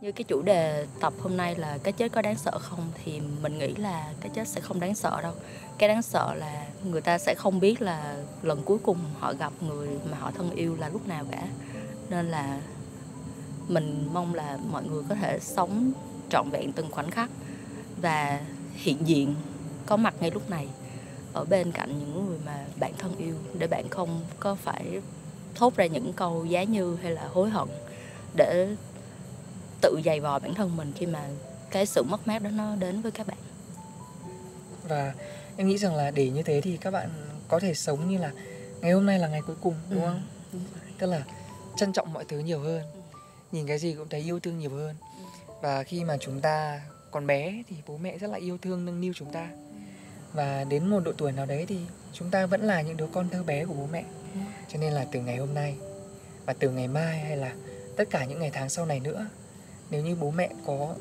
Như 0.01 0.13
cái 0.13 0.25
chủ 0.25 0.43
đề 0.43 0.87
tập 1.01 1.13
hôm 1.21 1.37
nay 1.37 1.55
là 1.55 1.79
cái 1.83 1.93
chết 1.93 2.13
có 2.13 2.23
đáng 2.23 2.37
sợ 2.37 2.59
không, 2.59 2.91
thì 3.05 3.21
mình 3.43 3.59
nghĩ 3.59 3.75
là 3.75 4.13
cái 4.21 4.31
chết 4.35 4.49
sẽ 4.49 4.61
không 4.61 4.81
đáng 4.81 4.95
sợ 4.95 5.23
đâu. 5.23 5.33
Cái 5.79 5.89
đáng 5.89 6.03
sợ 6.03 6.35
là 6.35 6.67
người 6.85 7.01
ta 7.01 7.19
sẽ 7.19 7.35
không 7.35 7.61
biết 7.61 7.83
là 7.83 8.17
lần 8.43 8.63
cuối 8.63 8.79
cùng 8.83 8.99
họ 9.19 9.35
gặp 9.35 9.53
người 9.61 9.89
mà 10.11 10.17
họ 10.19 10.31
thân 10.31 10.51
yêu 10.51 10.77
là 10.77 10.89
lúc 10.89 11.09
nào 11.09 11.25
cả. 11.31 11.47
Nên 12.11 12.31
là 12.31 12.61
mình 13.69 14.09
mong 14.13 14.35
là 14.35 14.59
mọi 14.71 14.85
người 14.85 15.03
có 15.09 15.15
thể 15.15 15.39
sống 15.41 15.93
trọn 16.31 16.51
vẹn 16.51 16.73
từng 16.73 16.91
khoảnh 16.91 17.11
khắc 17.11 17.31
và 18.03 18.41
hiện 18.73 19.09
diện, 19.09 19.35
có 19.87 19.97
mặt 19.97 20.15
ngay 20.21 20.31
lúc 20.31 20.51
này, 20.51 20.69
ở 21.33 21.45
bên 21.45 21.73
cạnh 21.73 21.99
những 21.99 22.27
người 22.27 22.39
mà 22.47 22.65
bạn 22.81 22.93
thân 22.99 23.17
yêu, 23.17 23.35
để 23.59 23.67
bạn 23.67 23.89
không 23.89 24.21
có 24.41 24.55
phải 24.55 25.01
thốt 25.55 25.77
ra 25.77 25.87
những 25.87 26.13
câu 26.13 26.45
giá 26.45 26.63
như 26.63 26.97
hay 27.03 27.13
là 27.13 27.29
hối 27.33 27.51
hận 27.51 27.69
để 28.37 28.77
tự 29.81 30.01
dày 30.05 30.21
vò 30.21 30.39
bản 30.39 30.55
thân 30.55 30.77
mình 30.77 30.93
khi 30.97 31.07
mà 31.07 31.29
cái 31.71 31.87
sự 31.87 32.03
mất 32.03 32.29
mát 32.29 32.43
đó 32.43 32.51
nó 32.51 32.77
đến 32.77 33.03
với 33.03 33.13
các 33.13 33.27
bạn? 33.27 33.39
Và 34.89 35.15
em 35.57 35.69
nghĩ 35.69 35.79
rằng 35.79 35.95
là 35.95 36.11
để 36.11 36.31
như 36.31 36.43
thế 36.43 36.61
thì 36.61 36.77
các 36.77 36.91
bạn 36.91 37.11
có 37.49 37.61
thể 37.61 37.75
sống 37.75 38.09
như 38.09 38.19
là 38.19 38.33
ngày 38.81 38.93
hôm 38.93 39.07
nay 39.07 39.19
là 39.19 39.29
ngày 39.29 39.43
cuối 39.47 39.57
cùng 39.61 39.75
đúng 39.91 40.01
không? 40.01 40.23
tức 40.99 41.07
là 41.07 41.25
trân 41.77 41.93
trọng 41.93 42.13
mọi 42.13 42.25
thứ 42.29 42.39
nhiều 42.39 42.61
hơn 42.61 42.83
nhìn 43.53 43.67
cái 43.67 43.79
gì 43.79 43.95
cũng 43.95 44.09
thấy 44.09 44.21
yêu 44.21 44.41
thương 44.41 44.59
nhiều 44.59 44.71
hơn. 44.71 44.97
Và 45.61 45.83
khi 45.83 46.05
mà 46.05 46.17
chúng 46.21 46.41
ta 46.41 46.81
còn 47.11 47.27
bé 47.27 47.63
thì 47.69 47.77
bố 47.87 47.97
mẹ 47.97 48.19
rất 48.19 48.31
là 48.31 48.39
yêu 48.39 48.59
thương 48.63 48.85
nâng 48.85 49.01
niu 49.01 49.13
chúng 49.17 49.33
ta. 49.33 49.49
Và 50.33 50.65
đến 50.65 50.87
một 50.87 51.01
độ 51.05 51.13
tuổi 51.19 51.33
nào 51.33 51.47
đấy 51.47 51.67
thì 51.69 51.79
chúng 52.13 52.31
ta 52.31 52.47
vẫn 52.47 52.61
là 52.61 52.83
những 52.83 52.97
đứa 52.97 53.07
con 53.07 53.29
thơ 53.29 53.43
bé 53.43 53.65
của 53.65 53.75
bố 53.75 53.87
mẹ. 53.93 54.05
Cho 54.69 54.79
nên 54.79 54.93
là 54.93 55.07
từ 55.13 55.21
ngày 55.21 55.37
hôm 55.37 55.55
nay 55.55 55.77
và 56.47 56.53
từ 56.53 56.71
ngày 56.71 56.89
mai 56.89 57.19
hay 57.19 57.37
là 57.37 57.55
tất 57.97 58.11
cả 58.11 58.25
những 58.25 58.39
ngày 58.39 58.51
tháng 58.53 58.69
sau 58.69 58.87
này 58.87 59.01
nữa 59.01 59.27
nếu 59.91 60.03
như 60.03 60.15
bố 60.15 60.31
mẹ 60.31 60.51
có 60.67 60.95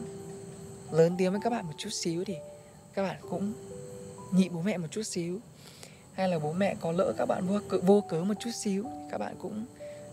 lớn 0.91 1.15
tiếng 1.17 1.31
với 1.31 1.41
các 1.43 1.49
bạn 1.49 1.65
một 1.65 1.73
chút 1.77 1.89
xíu 1.89 2.23
thì 2.23 2.35
các 2.93 3.03
bạn 3.03 3.15
cũng 3.29 3.53
nhị 4.31 4.49
bố 4.49 4.61
mẹ 4.61 4.77
một 4.77 4.87
chút 4.91 5.03
xíu. 5.03 5.39
Hay 6.13 6.29
là 6.29 6.39
bố 6.39 6.53
mẹ 6.53 6.75
có 6.79 6.91
lỡ 6.91 7.13
các 7.17 7.25
bạn 7.25 7.47
vô 7.47 7.59
cớ, 7.69 7.77
vô 7.77 8.03
cớ 8.09 8.23
một 8.23 8.33
chút 8.39 8.51
xíu 8.51 8.83
thì 8.83 9.07
các 9.11 9.17
bạn 9.17 9.35
cũng 9.39 9.65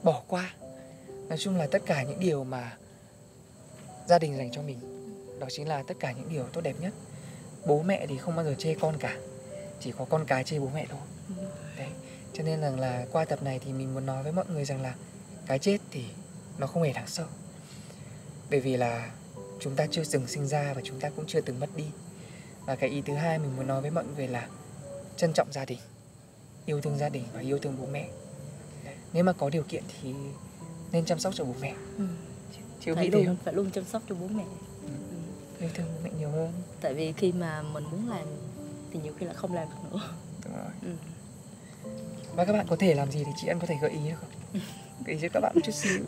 bỏ 0.02 0.22
qua. 0.28 0.54
Nói 1.28 1.38
chung 1.38 1.56
là 1.56 1.66
tất 1.66 1.82
cả 1.86 2.02
những 2.02 2.20
điều 2.20 2.44
mà 2.44 2.76
gia 4.08 4.18
đình 4.18 4.36
dành 4.36 4.50
cho 4.52 4.62
mình 4.62 4.78
đó 5.40 5.46
chính 5.50 5.68
là 5.68 5.82
tất 5.82 5.94
cả 6.00 6.12
những 6.12 6.28
điều 6.28 6.44
tốt 6.44 6.60
đẹp 6.60 6.74
nhất. 6.80 6.92
Bố 7.66 7.82
mẹ 7.82 8.06
thì 8.06 8.18
không 8.18 8.36
bao 8.36 8.44
giờ 8.44 8.54
chê 8.58 8.74
con 8.74 8.96
cả 8.98 9.16
chỉ 9.80 9.92
có 9.92 10.04
con 10.04 10.24
cái 10.26 10.44
chê 10.44 10.58
bố 10.58 10.70
mẹ 10.74 10.86
thôi. 10.88 11.00
Đấy 11.78 11.88
cho 12.32 12.42
nên 12.42 12.60
rằng 12.60 12.80
là 12.80 13.06
qua 13.12 13.24
tập 13.24 13.42
này 13.42 13.60
thì 13.64 13.72
mình 13.72 13.94
muốn 13.94 14.06
nói 14.06 14.22
với 14.22 14.32
mọi 14.32 14.44
người 14.48 14.64
rằng 14.64 14.82
là 14.82 14.94
cái 15.46 15.58
chết 15.58 15.78
thì 15.90 16.04
nó 16.58 16.66
không 16.66 16.82
hề 16.82 16.92
đáng 16.92 17.06
sợ 17.06 17.26
bởi 18.50 18.60
vì 18.60 18.76
là 18.76 19.10
chúng 19.60 19.76
ta 19.76 19.86
chưa 19.90 20.02
từng 20.10 20.26
sinh 20.26 20.46
ra 20.46 20.72
và 20.74 20.80
chúng 20.84 21.00
ta 21.00 21.10
cũng 21.10 21.26
chưa 21.26 21.40
từng 21.40 21.60
mất 21.60 21.76
đi. 21.76 21.84
Và 22.66 22.76
cái 22.76 22.90
ý 22.90 23.02
thứ 23.02 23.14
hai 23.14 23.38
mình 23.38 23.56
muốn 23.56 23.66
nói 23.66 23.80
với 23.80 23.90
mọi 23.90 24.04
người 24.16 24.28
là 24.28 24.48
trân 25.16 25.32
trọng 25.32 25.52
gia 25.52 25.64
đình 25.64 25.78
yêu 26.66 26.80
thương 26.80 26.98
gia 26.98 27.08
đình 27.08 27.24
và 27.32 27.40
yêu 27.40 27.58
thương 27.58 27.76
bố 27.80 27.86
mẹ. 27.92 28.08
Nếu 29.12 29.24
mà 29.24 29.32
có 29.32 29.50
điều 29.50 29.62
kiện 29.62 29.82
thì 30.02 30.14
nên 30.92 31.04
chăm 31.04 31.18
sóc 31.18 31.34
cho 31.34 31.44
bố 31.44 31.54
mẹ. 31.60 31.74
Ừ. 31.98 32.04
chứ 32.80 32.94
phải 32.94 33.10
luôn 33.10 33.26
không 33.26 33.36
phải 33.44 33.54
luôn 33.54 33.70
chăm 33.70 33.84
sóc 33.84 34.02
cho 34.08 34.14
bố 34.14 34.28
mẹ. 34.28 34.44
Ừ. 34.82 34.88
yêu 35.60 35.70
thương 35.74 35.86
bố 35.94 36.00
mẹ 36.04 36.10
nhiều 36.18 36.30
hơn. 36.30 36.52
Tại 36.80 36.94
vì 36.94 37.12
khi 37.12 37.32
mà 37.32 37.62
mình 37.62 37.84
muốn 37.90 38.08
làm 38.08 38.26
thì 38.92 39.00
nhiều 39.02 39.12
khi 39.18 39.26
là 39.26 39.32
không 39.32 39.54
làm 39.54 39.68
được 39.68 39.90
nữa. 39.92 40.00
Đúng 40.44 40.54
rồi. 40.56 40.72
Ừ. 40.82 40.88
và 42.36 42.44
các 42.44 42.52
bạn 42.52 42.66
có 42.68 42.76
thể 42.76 42.94
làm 42.94 43.10
gì 43.10 43.24
thì 43.24 43.32
chị 43.36 43.46
ăn 43.48 43.60
có 43.60 43.66
thể 43.66 43.74
gợi 43.82 43.90
ý 43.90 43.98
được 44.10 44.16
không? 44.20 44.30
Gợi 45.06 45.14
ý 45.14 45.20
cho 45.22 45.28
các 45.32 45.40
bạn 45.40 45.52
một 45.54 45.60
chút 45.64 45.74
xíu 45.74 46.04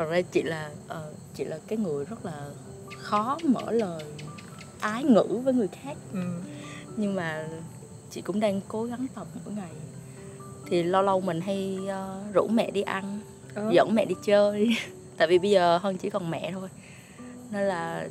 thật 0.00 0.06
ra 0.10 0.20
chị 0.22 0.42
là 0.42 0.70
ờ, 0.88 1.12
chị 1.34 1.44
là 1.44 1.58
cái 1.68 1.78
người 1.78 2.04
rất 2.04 2.24
là 2.26 2.48
khó 2.98 3.38
mở 3.44 3.70
lời 3.72 4.04
ái 4.80 5.04
ngữ 5.04 5.40
với 5.44 5.54
người 5.54 5.68
khác. 5.82 5.96
Ừ. 6.12 6.20
nhưng 6.96 7.14
mà 7.14 7.48
chị 8.10 8.20
cũng 8.20 8.40
đang 8.40 8.60
cố 8.68 8.84
gắng 8.84 9.06
tập 9.14 9.26
mỗi 9.44 9.54
ngày. 9.54 9.70
Thì 10.70 10.82
lâu 10.82 11.02
lâu 11.02 11.20
mình 11.20 11.40
hay 11.40 11.78
ờ, 11.88 12.20
rủ 12.32 12.48
mẹ 12.48 12.70
đi 12.70 12.82
ăn 12.82 13.20
Ờ. 13.54 13.70
dẫn 13.72 13.94
mẹ 13.94 14.04
đi 14.04 14.14
chơi. 14.24 14.76
Tại 15.16 15.28
vì 15.28 15.38
bây 15.38 15.50
giờ 15.50 15.78
hân 15.78 15.96
chỉ 15.96 16.10
còn 16.10 16.30
mẹ 16.30 16.52
thôi. 16.52 16.68
Nên 17.50 17.62
là 17.68 18.08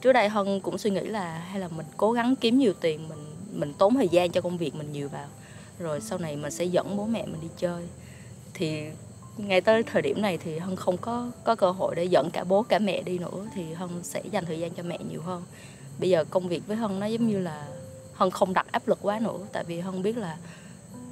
trước 0.00 0.12
đây 0.12 0.28
hân 0.28 0.60
cũng 0.60 0.78
suy 0.78 0.90
nghĩ 0.90 1.00
là 1.00 1.38
hay 1.38 1.60
là 1.60 1.68
mình 1.68 1.86
cố 1.96 2.12
gắng 2.12 2.34
kiếm 2.40 2.58
nhiều 2.58 2.72
tiền 2.80 3.08
mình 3.08 3.18
mình 3.52 3.72
tốn 3.78 3.94
thời 3.94 4.08
gian 4.08 4.30
cho 4.30 4.40
công 4.40 4.58
việc 4.58 4.74
mình 4.74 4.92
nhiều 4.92 5.08
vào. 5.08 5.26
Rồi 5.78 6.00
sau 6.00 6.18
này 6.18 6.36
mình 6.36 6.50
sẽ 6.50 6.64
dẫn 6.64 6.96
bố 6.96 7.06
mẹ 7.06 7.26
mình 7.26 7.40
đi 7.40 7.48
chơi. 7.56 7.82
Thì 8.54 8.84
ngay 9.36 9.60
tới 9.60 9.82
thời 9.82 10.02
điểm 10.02 10.22
này 10.22 10.38
thì 10.38 10.58
hân 10.58 10.76
không 10.76 10.96
có 10.96 11.30
có 11.44 11.54
cơ 11.54 11.70
hội 11.70 11.94
để 11.94 12.04
dẫn 12.04 12.30
cả 12.30 12.44
bố 12.44 12.62
cả 12.62 12.78
mẹ 12.78 13.02
đi 13.02 13.18
nữa 13.18 13.46
thì 13.54 13.72
hân 13.72 14.02
sẽ 14.02 14.22
dành 14.30 14.44
thời 14.44 14.60
gian 14.60 14.70
cho 14.74 14.82
mẹ 14.82 14.98
nhiều 15.10 15.22
hơn. 15.22 15.42
Bây 15.98 16.10
giờ 16.10 16.24
công 16.30 16.48
việc 16.48 16.66
với 16.66 16.76
hân 16.76 17.00
nó 17.00 17.06
giống 17.06 17.26
như 17.26 17.38
là 17.38 17.68
hân 18.12 18.30
không 18.30 18.54
đặt 18.54 18.66
áp 18.72 18.88
lực 18.88 18.98
quá 19.02 19.18
nữa 19.18 19.38
tại 19.52 19.64
vì 19.64 19.80
hân 19.80 20.02
biết 20.02 20.16
là 20.16 20.36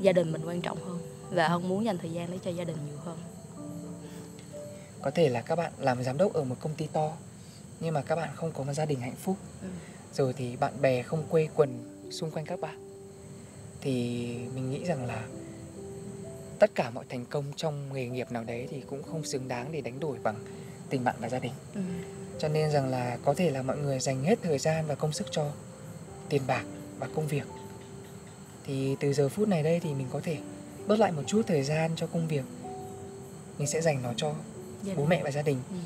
gia 0.00 0.12
đình 0.12 0.33
mình 0.33 0.43
quan 0.47 0.61
trọng 0.61 0.85
hơn 0.85 0.99
và 1.31 1.49
hân 1.49 1.69
muốn 1.69 1.85
dành 1.85 1.99
thời 1.99 2.12
gian 2.12 2.28
để 2.31 2.38
cho 2.45 2.50
gia 2.50 2.64
đình 2.64 2.76
nhiều 2.87 2.99
hơn. 3.04 3.19
Có 5.02 5.11
thể 5.11 5.28
là 5.28 5.40
các 5.40 5.57
bạn 5.57 5.73
làm 5.78 6.02
giám 6.02 6.19
đốc 6.19 6.33
ở 6.33 6.45
một 6.45 6.57
công 6.61 6.75
ty 6.75 6.87
to 6.87 7.12
nhưng 7.81 7.95
mà 7.95 8.02
các 8.02 8.16
bạn 8.16 8.28
không 8.35 8.52
có 8.52 8.64
một 8.64 8.73
gia 8.73 8.85
đình 8.85 9.00
hạnh 9.00 9.16
phúc. 9.16 9.37
Ừ. 9.62 9.69
rồi 10.14 10.32
thì 10.32 10.56
bạn 10.56 10.73
bè 10.80 11.02
không 11.02 11.25
quây 11.30 11.49
quần 11.54 12.00
xung 12.10 12.30
quanh 12.30 12.47
các 12.47 12.60
bạn. 12.60 12.78
Thì 13.80 13.93
mình 14.54 14.71
nghĩ 14.71 14.84
rằng 14.84 15.06
là 15.06 15.23
tất 16.58 16.71
cả 16.75 16.90
mọi 16.90 17.04
thành 17.08 17.25
công 17.26 17.45
trong 17.56 17.93
nghề 17.93 18.06
nghiệp 18.06 18.32
nào 18.32 18.45
đấy 18.45 18.69
thì 18.71 18.80
cũng 18.86 19.02
không 19.02 19.25
xứng 19.25 19.49
đáng 19.49 19.73
để 19.73 19.80
đánh 19.80 20.00
đổi 20.00 20.19
bằng 20.23 20.36
tình 20.90 21.04
bạn 21.04 21.17
và 21.21 21.28
gia 21.28 21.38
đình 21.38 21.52
Ừ. 21.75 21.80
cho 22.38 22.49
nên 22.49 22.71
rằng 22.71 22.88
là 22.88 23.19
có 23.25 23.34
thể 23.34 23.50
là 23.50 23.62
mọi 23.62 23.78
người 23.78 23.99
dành 24.00 24.25
hết 24.25 24.38
thời 24.43 24.58
gian 24.58 24.86
và 24.86 24.95
công 24.95 25.12
sức 25.12 25.26
cho 25.30 25.50
tiền 26.28 26.43
bạc 26.47 26.64
và 26.99 27.08
công 27.14 27.26
việc 27.26 27.45
thì 28.67 28.97
từ 29.00 29.12
giờ 29.12 29.28
phút 29.28 29.49
này 29.49 29.62
đây 29.62 29.80
thì 29.80 29.95
mình 29.95 30.06
có 30.12 30.21
thể 30.21 30.38
bớt 30.86 30.99
lại 30.99 31.12
một 31.12 31.23
chút 31.26 31.43
thời 31.47 31.62
gian 31.62 31.90
cho 31.97 32.06
công 32.06 32.28
việc 32.28 32.45
mình 33.58 33.67
sẽ 33.69 33.80
dành 33.80 34.02
nó 34.02 34.12
cho 34.17 34.34
Gia 34.82 34.95
bố 34.95 35.00
đình. 35.02 35.08
mẹ 35.08 35.21
và 35.25 35.30
gia 35.30 35.43
đình 35.43 35.58
Ừ. 35.71 35.76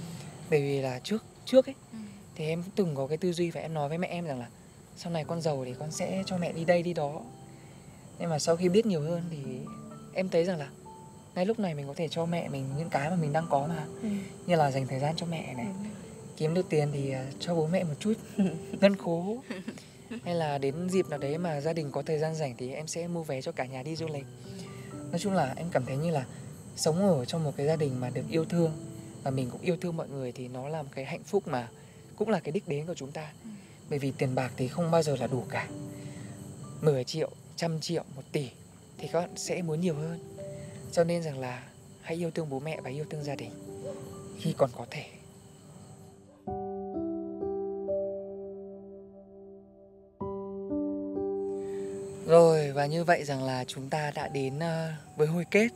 bởi 0.51 0.63
vì 0.63 0.81
là 0.81 1.01
trước 1.05 1.25
trước 1.45 1.67
ấy 1.69 1.75
Ừ. 1.93 1.99
thì 2.35 2.45
em 2.47 2.63
cũng 2.63 2.73
từng 2.77 2.95
có 2.95 3.07
cái 3.07 3.19
tư 3.19 3.33
duy 3.33 3.51
và 3.51 3.61
em 3.61 3.75
nói 3.75 3.89
với 3.89 3.99
mẹ 3.99 4.09
em 4.09 4.25
rằng 4.27 4.39
là 4.41 4.49
sau 4.97 5.13
này 5.13 5.25
con 5.25 5.41
giàu 5.43 5.65
thì 5.65 5.75
con 5.79 5.91
sẽ 5.91 6.23
cho 6.27 6.39
mẹ 6.39 6.53
đi 6.53 6.65
đây 6.65 6.83
đi 6.83 6.93
đó 6.95 7.21
nhưng 8.19 8.31
mà 8.31 8.39
sau 8.39 8.57
khi 8.57 8.69
biết 8.69 8.87
nhiều 8.87 9.01
hơn 9.01 9.23
thì 9.31 9.39
em 10.13 10.29
thấy 10.29 10.45
rằng 10.45 10.59
là 10.59 10.69
ngay 11.35 11.47
lúc 11.47 11.59
này 11.59 11.75
mình 11.75 11.87
có 11.87 11.95
thể 11.97 12.09
cho 12.09 12.27
mẹ 12.27 12.49
mình 12.49 12.65
những 12.79 12.91
cái 12.91 13.11
mà 13.11 13.17
mình 13.17 13.33
đang 13.33 13.47
có 13.51 13.67
mà. 13.67 13.87
Ừ. 14.03 14.09
như 14.47 14.57
là 14.57 14.71
dành 14.71 14.87
thời 14.87 15.01
gian 15.01 15.17
cho 15.17 15.27
mẹ 15.27 15.55
này 15.55 15.67
kiếm 16.39 16.55
được 16.55 16.67
tiền 16.69 16.89
thì 16.93 17.11
à, 17.11 17.27
cho 17.41 17.55
bố 17.55 17.67
mẹ 17.67 17.85
một 17.85 17.95
chút 17.99 18.13
ngân 18.81 18.97
khố. 18.97 19.37
Hay 20.25 20.35
là 20.35 20.59
đến 20.59 20.89
dịp 20.91 21.09
nào 21.09 21.19
đấy 21.19 21.39
mà 21.39 21.61
gia 21.61 21.73
đình 21.73 21.91
có 21.91 22.03
thời 22.03 22.19
gian 22.19 22.35
rảnh 22.35 22.55
thì 22.59 22.73
em 22.73 22.87
sẽ 22.87 23.09
mua 23.09 23.23
vé 23.23 23.43
cho 23.43 23.53
cả 23.53 23.67
nhà 23.67 23.83
đi 23.83 23.97
du 23.97 24.07
lịch. 24.09 24.25
Nói 25.11 25.19
chung 25.19 25.33
là 25.33 25.55
em 25.57 25.67
cảm 25.73 25.85
thấy 25.87 25.97
như 25.97 26.11
là 26.11 26.27
sống 26.77 27.19
ở 27.19 27.25
trong 27.25 27.45
một 27.45 27.53
cái 27.57 27.67
gia 27.67 27.77
đình 27.77 28.01
mà 28.01 28.11
được 28.11 28.25
yêu 28.31 28.45
thương 28.45 28.73
và 29.23 29.31
mình 29.31 29.51
cũng 29.51 29.61
yêu 29.61 29.77
thương 29.81 29.97
mọi 29.97 30.09
người 30.09 30.33
thì 30.33 30.49
nó 30.49 30.69
là 30.69 30.83
một 30.83 30.89
cái 30.95 31.05
hạnh 31.05 31.23
phúc 31.25 31.49
mà 31.49 31.69
cũng 32.17 32.29
là 32.29 32.41
cái 32.41 32.53
đích 32.53 32.69
đến 32.69 32.87
của 32.87 32.95
chúng 32.95 33.13
ta. 33.13 33.33
Bởi 33.91 33.99
vì 33.99 34.13
tiền 34.19 34.35
bạc 34.35 34.53
thì 34.57 34.69
không 34.69 34.91
bao 34.91 35.03
giờ 35.03 35.17
là 35.17 35.27
đủ 35.27 35.45
cả. 35.49 35.69
10 36.81 37.05
triệu, 37.05 37.31
trăm 37.57 37.81
triệu, 37.81 38.05
một 38.17 38.23
tỷ 38.33 38.51
thì 38.99 39.09
các 39.09 39.21
bạn 39.21 39.31
sẽ 39.37 39.63
muốn 39.63 39.81
nhiều 39.81 39.95
hơn. 39.95 40.19
Cho 40.93 41.05
nên 41.05 41.23
rằng 41.23 41.39
là 41.39 41.63
hãy 42.03 42.17
yêu 42.17 42.31
thương 42.31 42.51
bố 42.51 42.61
mẹ 42.61 42.81
và 42.81 42.91
yêu 42.91 43.05
thương 43.11 43.25
gia 43.25 43.35
đình, 43.35 43.51
khi 44.39 44.55
còn 44.59 44.71
có 44.77 44.87
thể. 44.91 45.05
Rồi, 52.27 52.73
và 52.73 52.87
như 52.87 53.05
vậy 53.05 53.25
rằng 53.25 53.43
là 53.43 53.65
chúng 53.65 53.91
ta 53.91 54.11
đã 54.15 54.29
đến 54.29 54.59
ờ, 54.59 54.93
với 55.17 55.27
hồi 55.27 55.45
kết 55.51 55.69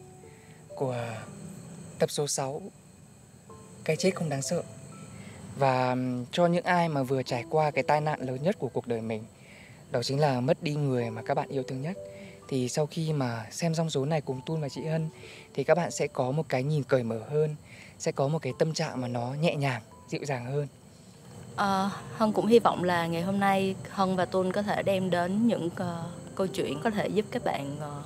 của 0.75 0.97
tập 1.99 2.11
số 2.11 2.27
6 2.27 2.63
Cái 3.85 3.97
chết 3.97 4.11
không 4.15 4.29
đáng 4.29 4.43
sợ. 4.43 4.63
Và 5.57 5.97
cho 6.33 6.47
những 6.47 6.65
ai 6.65 6.89
mà 6.89 7.03
vừa 7.03 7.23
trải 7.23 7.45
qua 7.51 7.71
cái 7.71 7.85
tai 7.85 8.01
nạn 8.01 8.21
lớn 8.21 8.43
nhất 8.43 8.57
của 8.59 8.69
cuộc 8.69 8.87
đời 8.87 9.01
mình, 9.01 9.25
Đó 9.91 10.03
chính 10.03 10.21
là 10.21 10.41
mất 10.41 10.63
đi 10.63 10.75
người 10.75 11.11
mà 11.11 11.23
các 11.23 11.35
bạn 11.35 11.49
yêu 11.49 11.63
thương 11.63 11.83
nhất. 11.83 11.97
Thì 12.53 12.69
sau 12.69 12.87
khi 12.87 13.13
mà 13.13 13.47
xem 13.51 13.75
xong 13.75 13.91
số 13.91 14.05
này 14.05 14.21
cùng 14.21 14.41
Tun 14.47 14.61
và 14.61 14.69
chị 14.69 14.85
Hân 14.85 15.09
Thì 15.55 15.65
các 15.65 15.75
bạn 15.75 15.91
sẽ 15.91 16.07
có 16.07 16.31
một 16.31 16.49
cái 16.49 16.63
nhìn 16.63 16.83
cởi 16.83 17.03
mở 17.03 17.21
hơn 17.31 17.57
Sẽ 17.99 18.13
có 18.13 18.29
một 18.29 18.39
cái 18.43 18.53
tâm 18.59 18.75
trạng 18.75 19.01
mà 19.01 19.09
nó 19.09 19.35
nhẹ 19.41 19.57
nhàng, 19.57 19.83
dịu 20.09 20.21
dàng 20.25 20.45
hơn 20.45 20.67
Ờ, 21.57 21.91
Hân 22.17 22.33
cũng 22.33 22.47
hy 22.47 22.59
vọng 22.59 22.85
là 22.85 23.07
ngày 23.07 23.23
hôm 23.23 23.41
nay 23.41 23.75
Hân 23.91 24.17
và 24.17 24.25
Tuân 24.25 24.53
có 24.53 24.63
thể 24.63 24.83
đem 24.83 25.11
đến 25.11 25.47
những 25.47 25.69
ờ, 25.77 26.05
câu 26.35 26.47
chuyện 26.47 26.81
có 26.83 26.91
thể 26.91 27.09
giúp 27.09 27.27
các 27.31 27.45
bạn 27.45 27.77
ờ, 27.81 28.03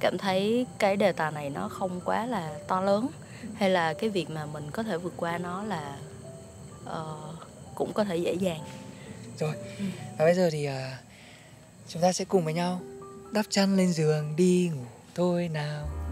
cảm 0.00 0.18
thấy 0.18 0.66
cái 0.78 0.96
đề 0.96 1.12
tài 1.12 1.32
này 1.32 1.50
nó 1.50 1.68
không 1.68 2.00
quá 2.04 2.26
là 2.26 2.58
to 2.68 2.80
lớn 2.80 3.08
hay 3.54 3.70
là 3.70 3.94
cái 3.94 4.10
việc 4.10 4.30
mà 4.30 4.46
mình 4.46 4.70
có 4.72 4.82
thể 4.82 4.98
vượt 4.98 5.12
qua 5.16 5.38
nó 5.38 5.62
là 5.62 5.96
ờ, 6.84 7.16
cũng 7.74 7.92
có 7.92 8.04
thể 8.04 8.16
dễ 8.16 8.34
dàng. 8.34 8.60
Rồi, 9.38 9.54
và 10.18 10.24
bây 10.24 10.34
giờ 10.34 10.48
thì 10.52 10.64
à, 10.64 10.98
chúng 11.88 12.02
ta 12.02 12.12
sẽ 12.12 12.24
cùng 12.24 12.44
với 12.44 12.54
nhau 12.54 12.80
đắp 13.34 13.46
chăn 13.50 13.76
lên 13.76 13.92
giường 13.92 14.36
đi 14.36 14.70
ngủ 14.74 14.84
thôi 15.14 15.48
nào. 15.48 16.03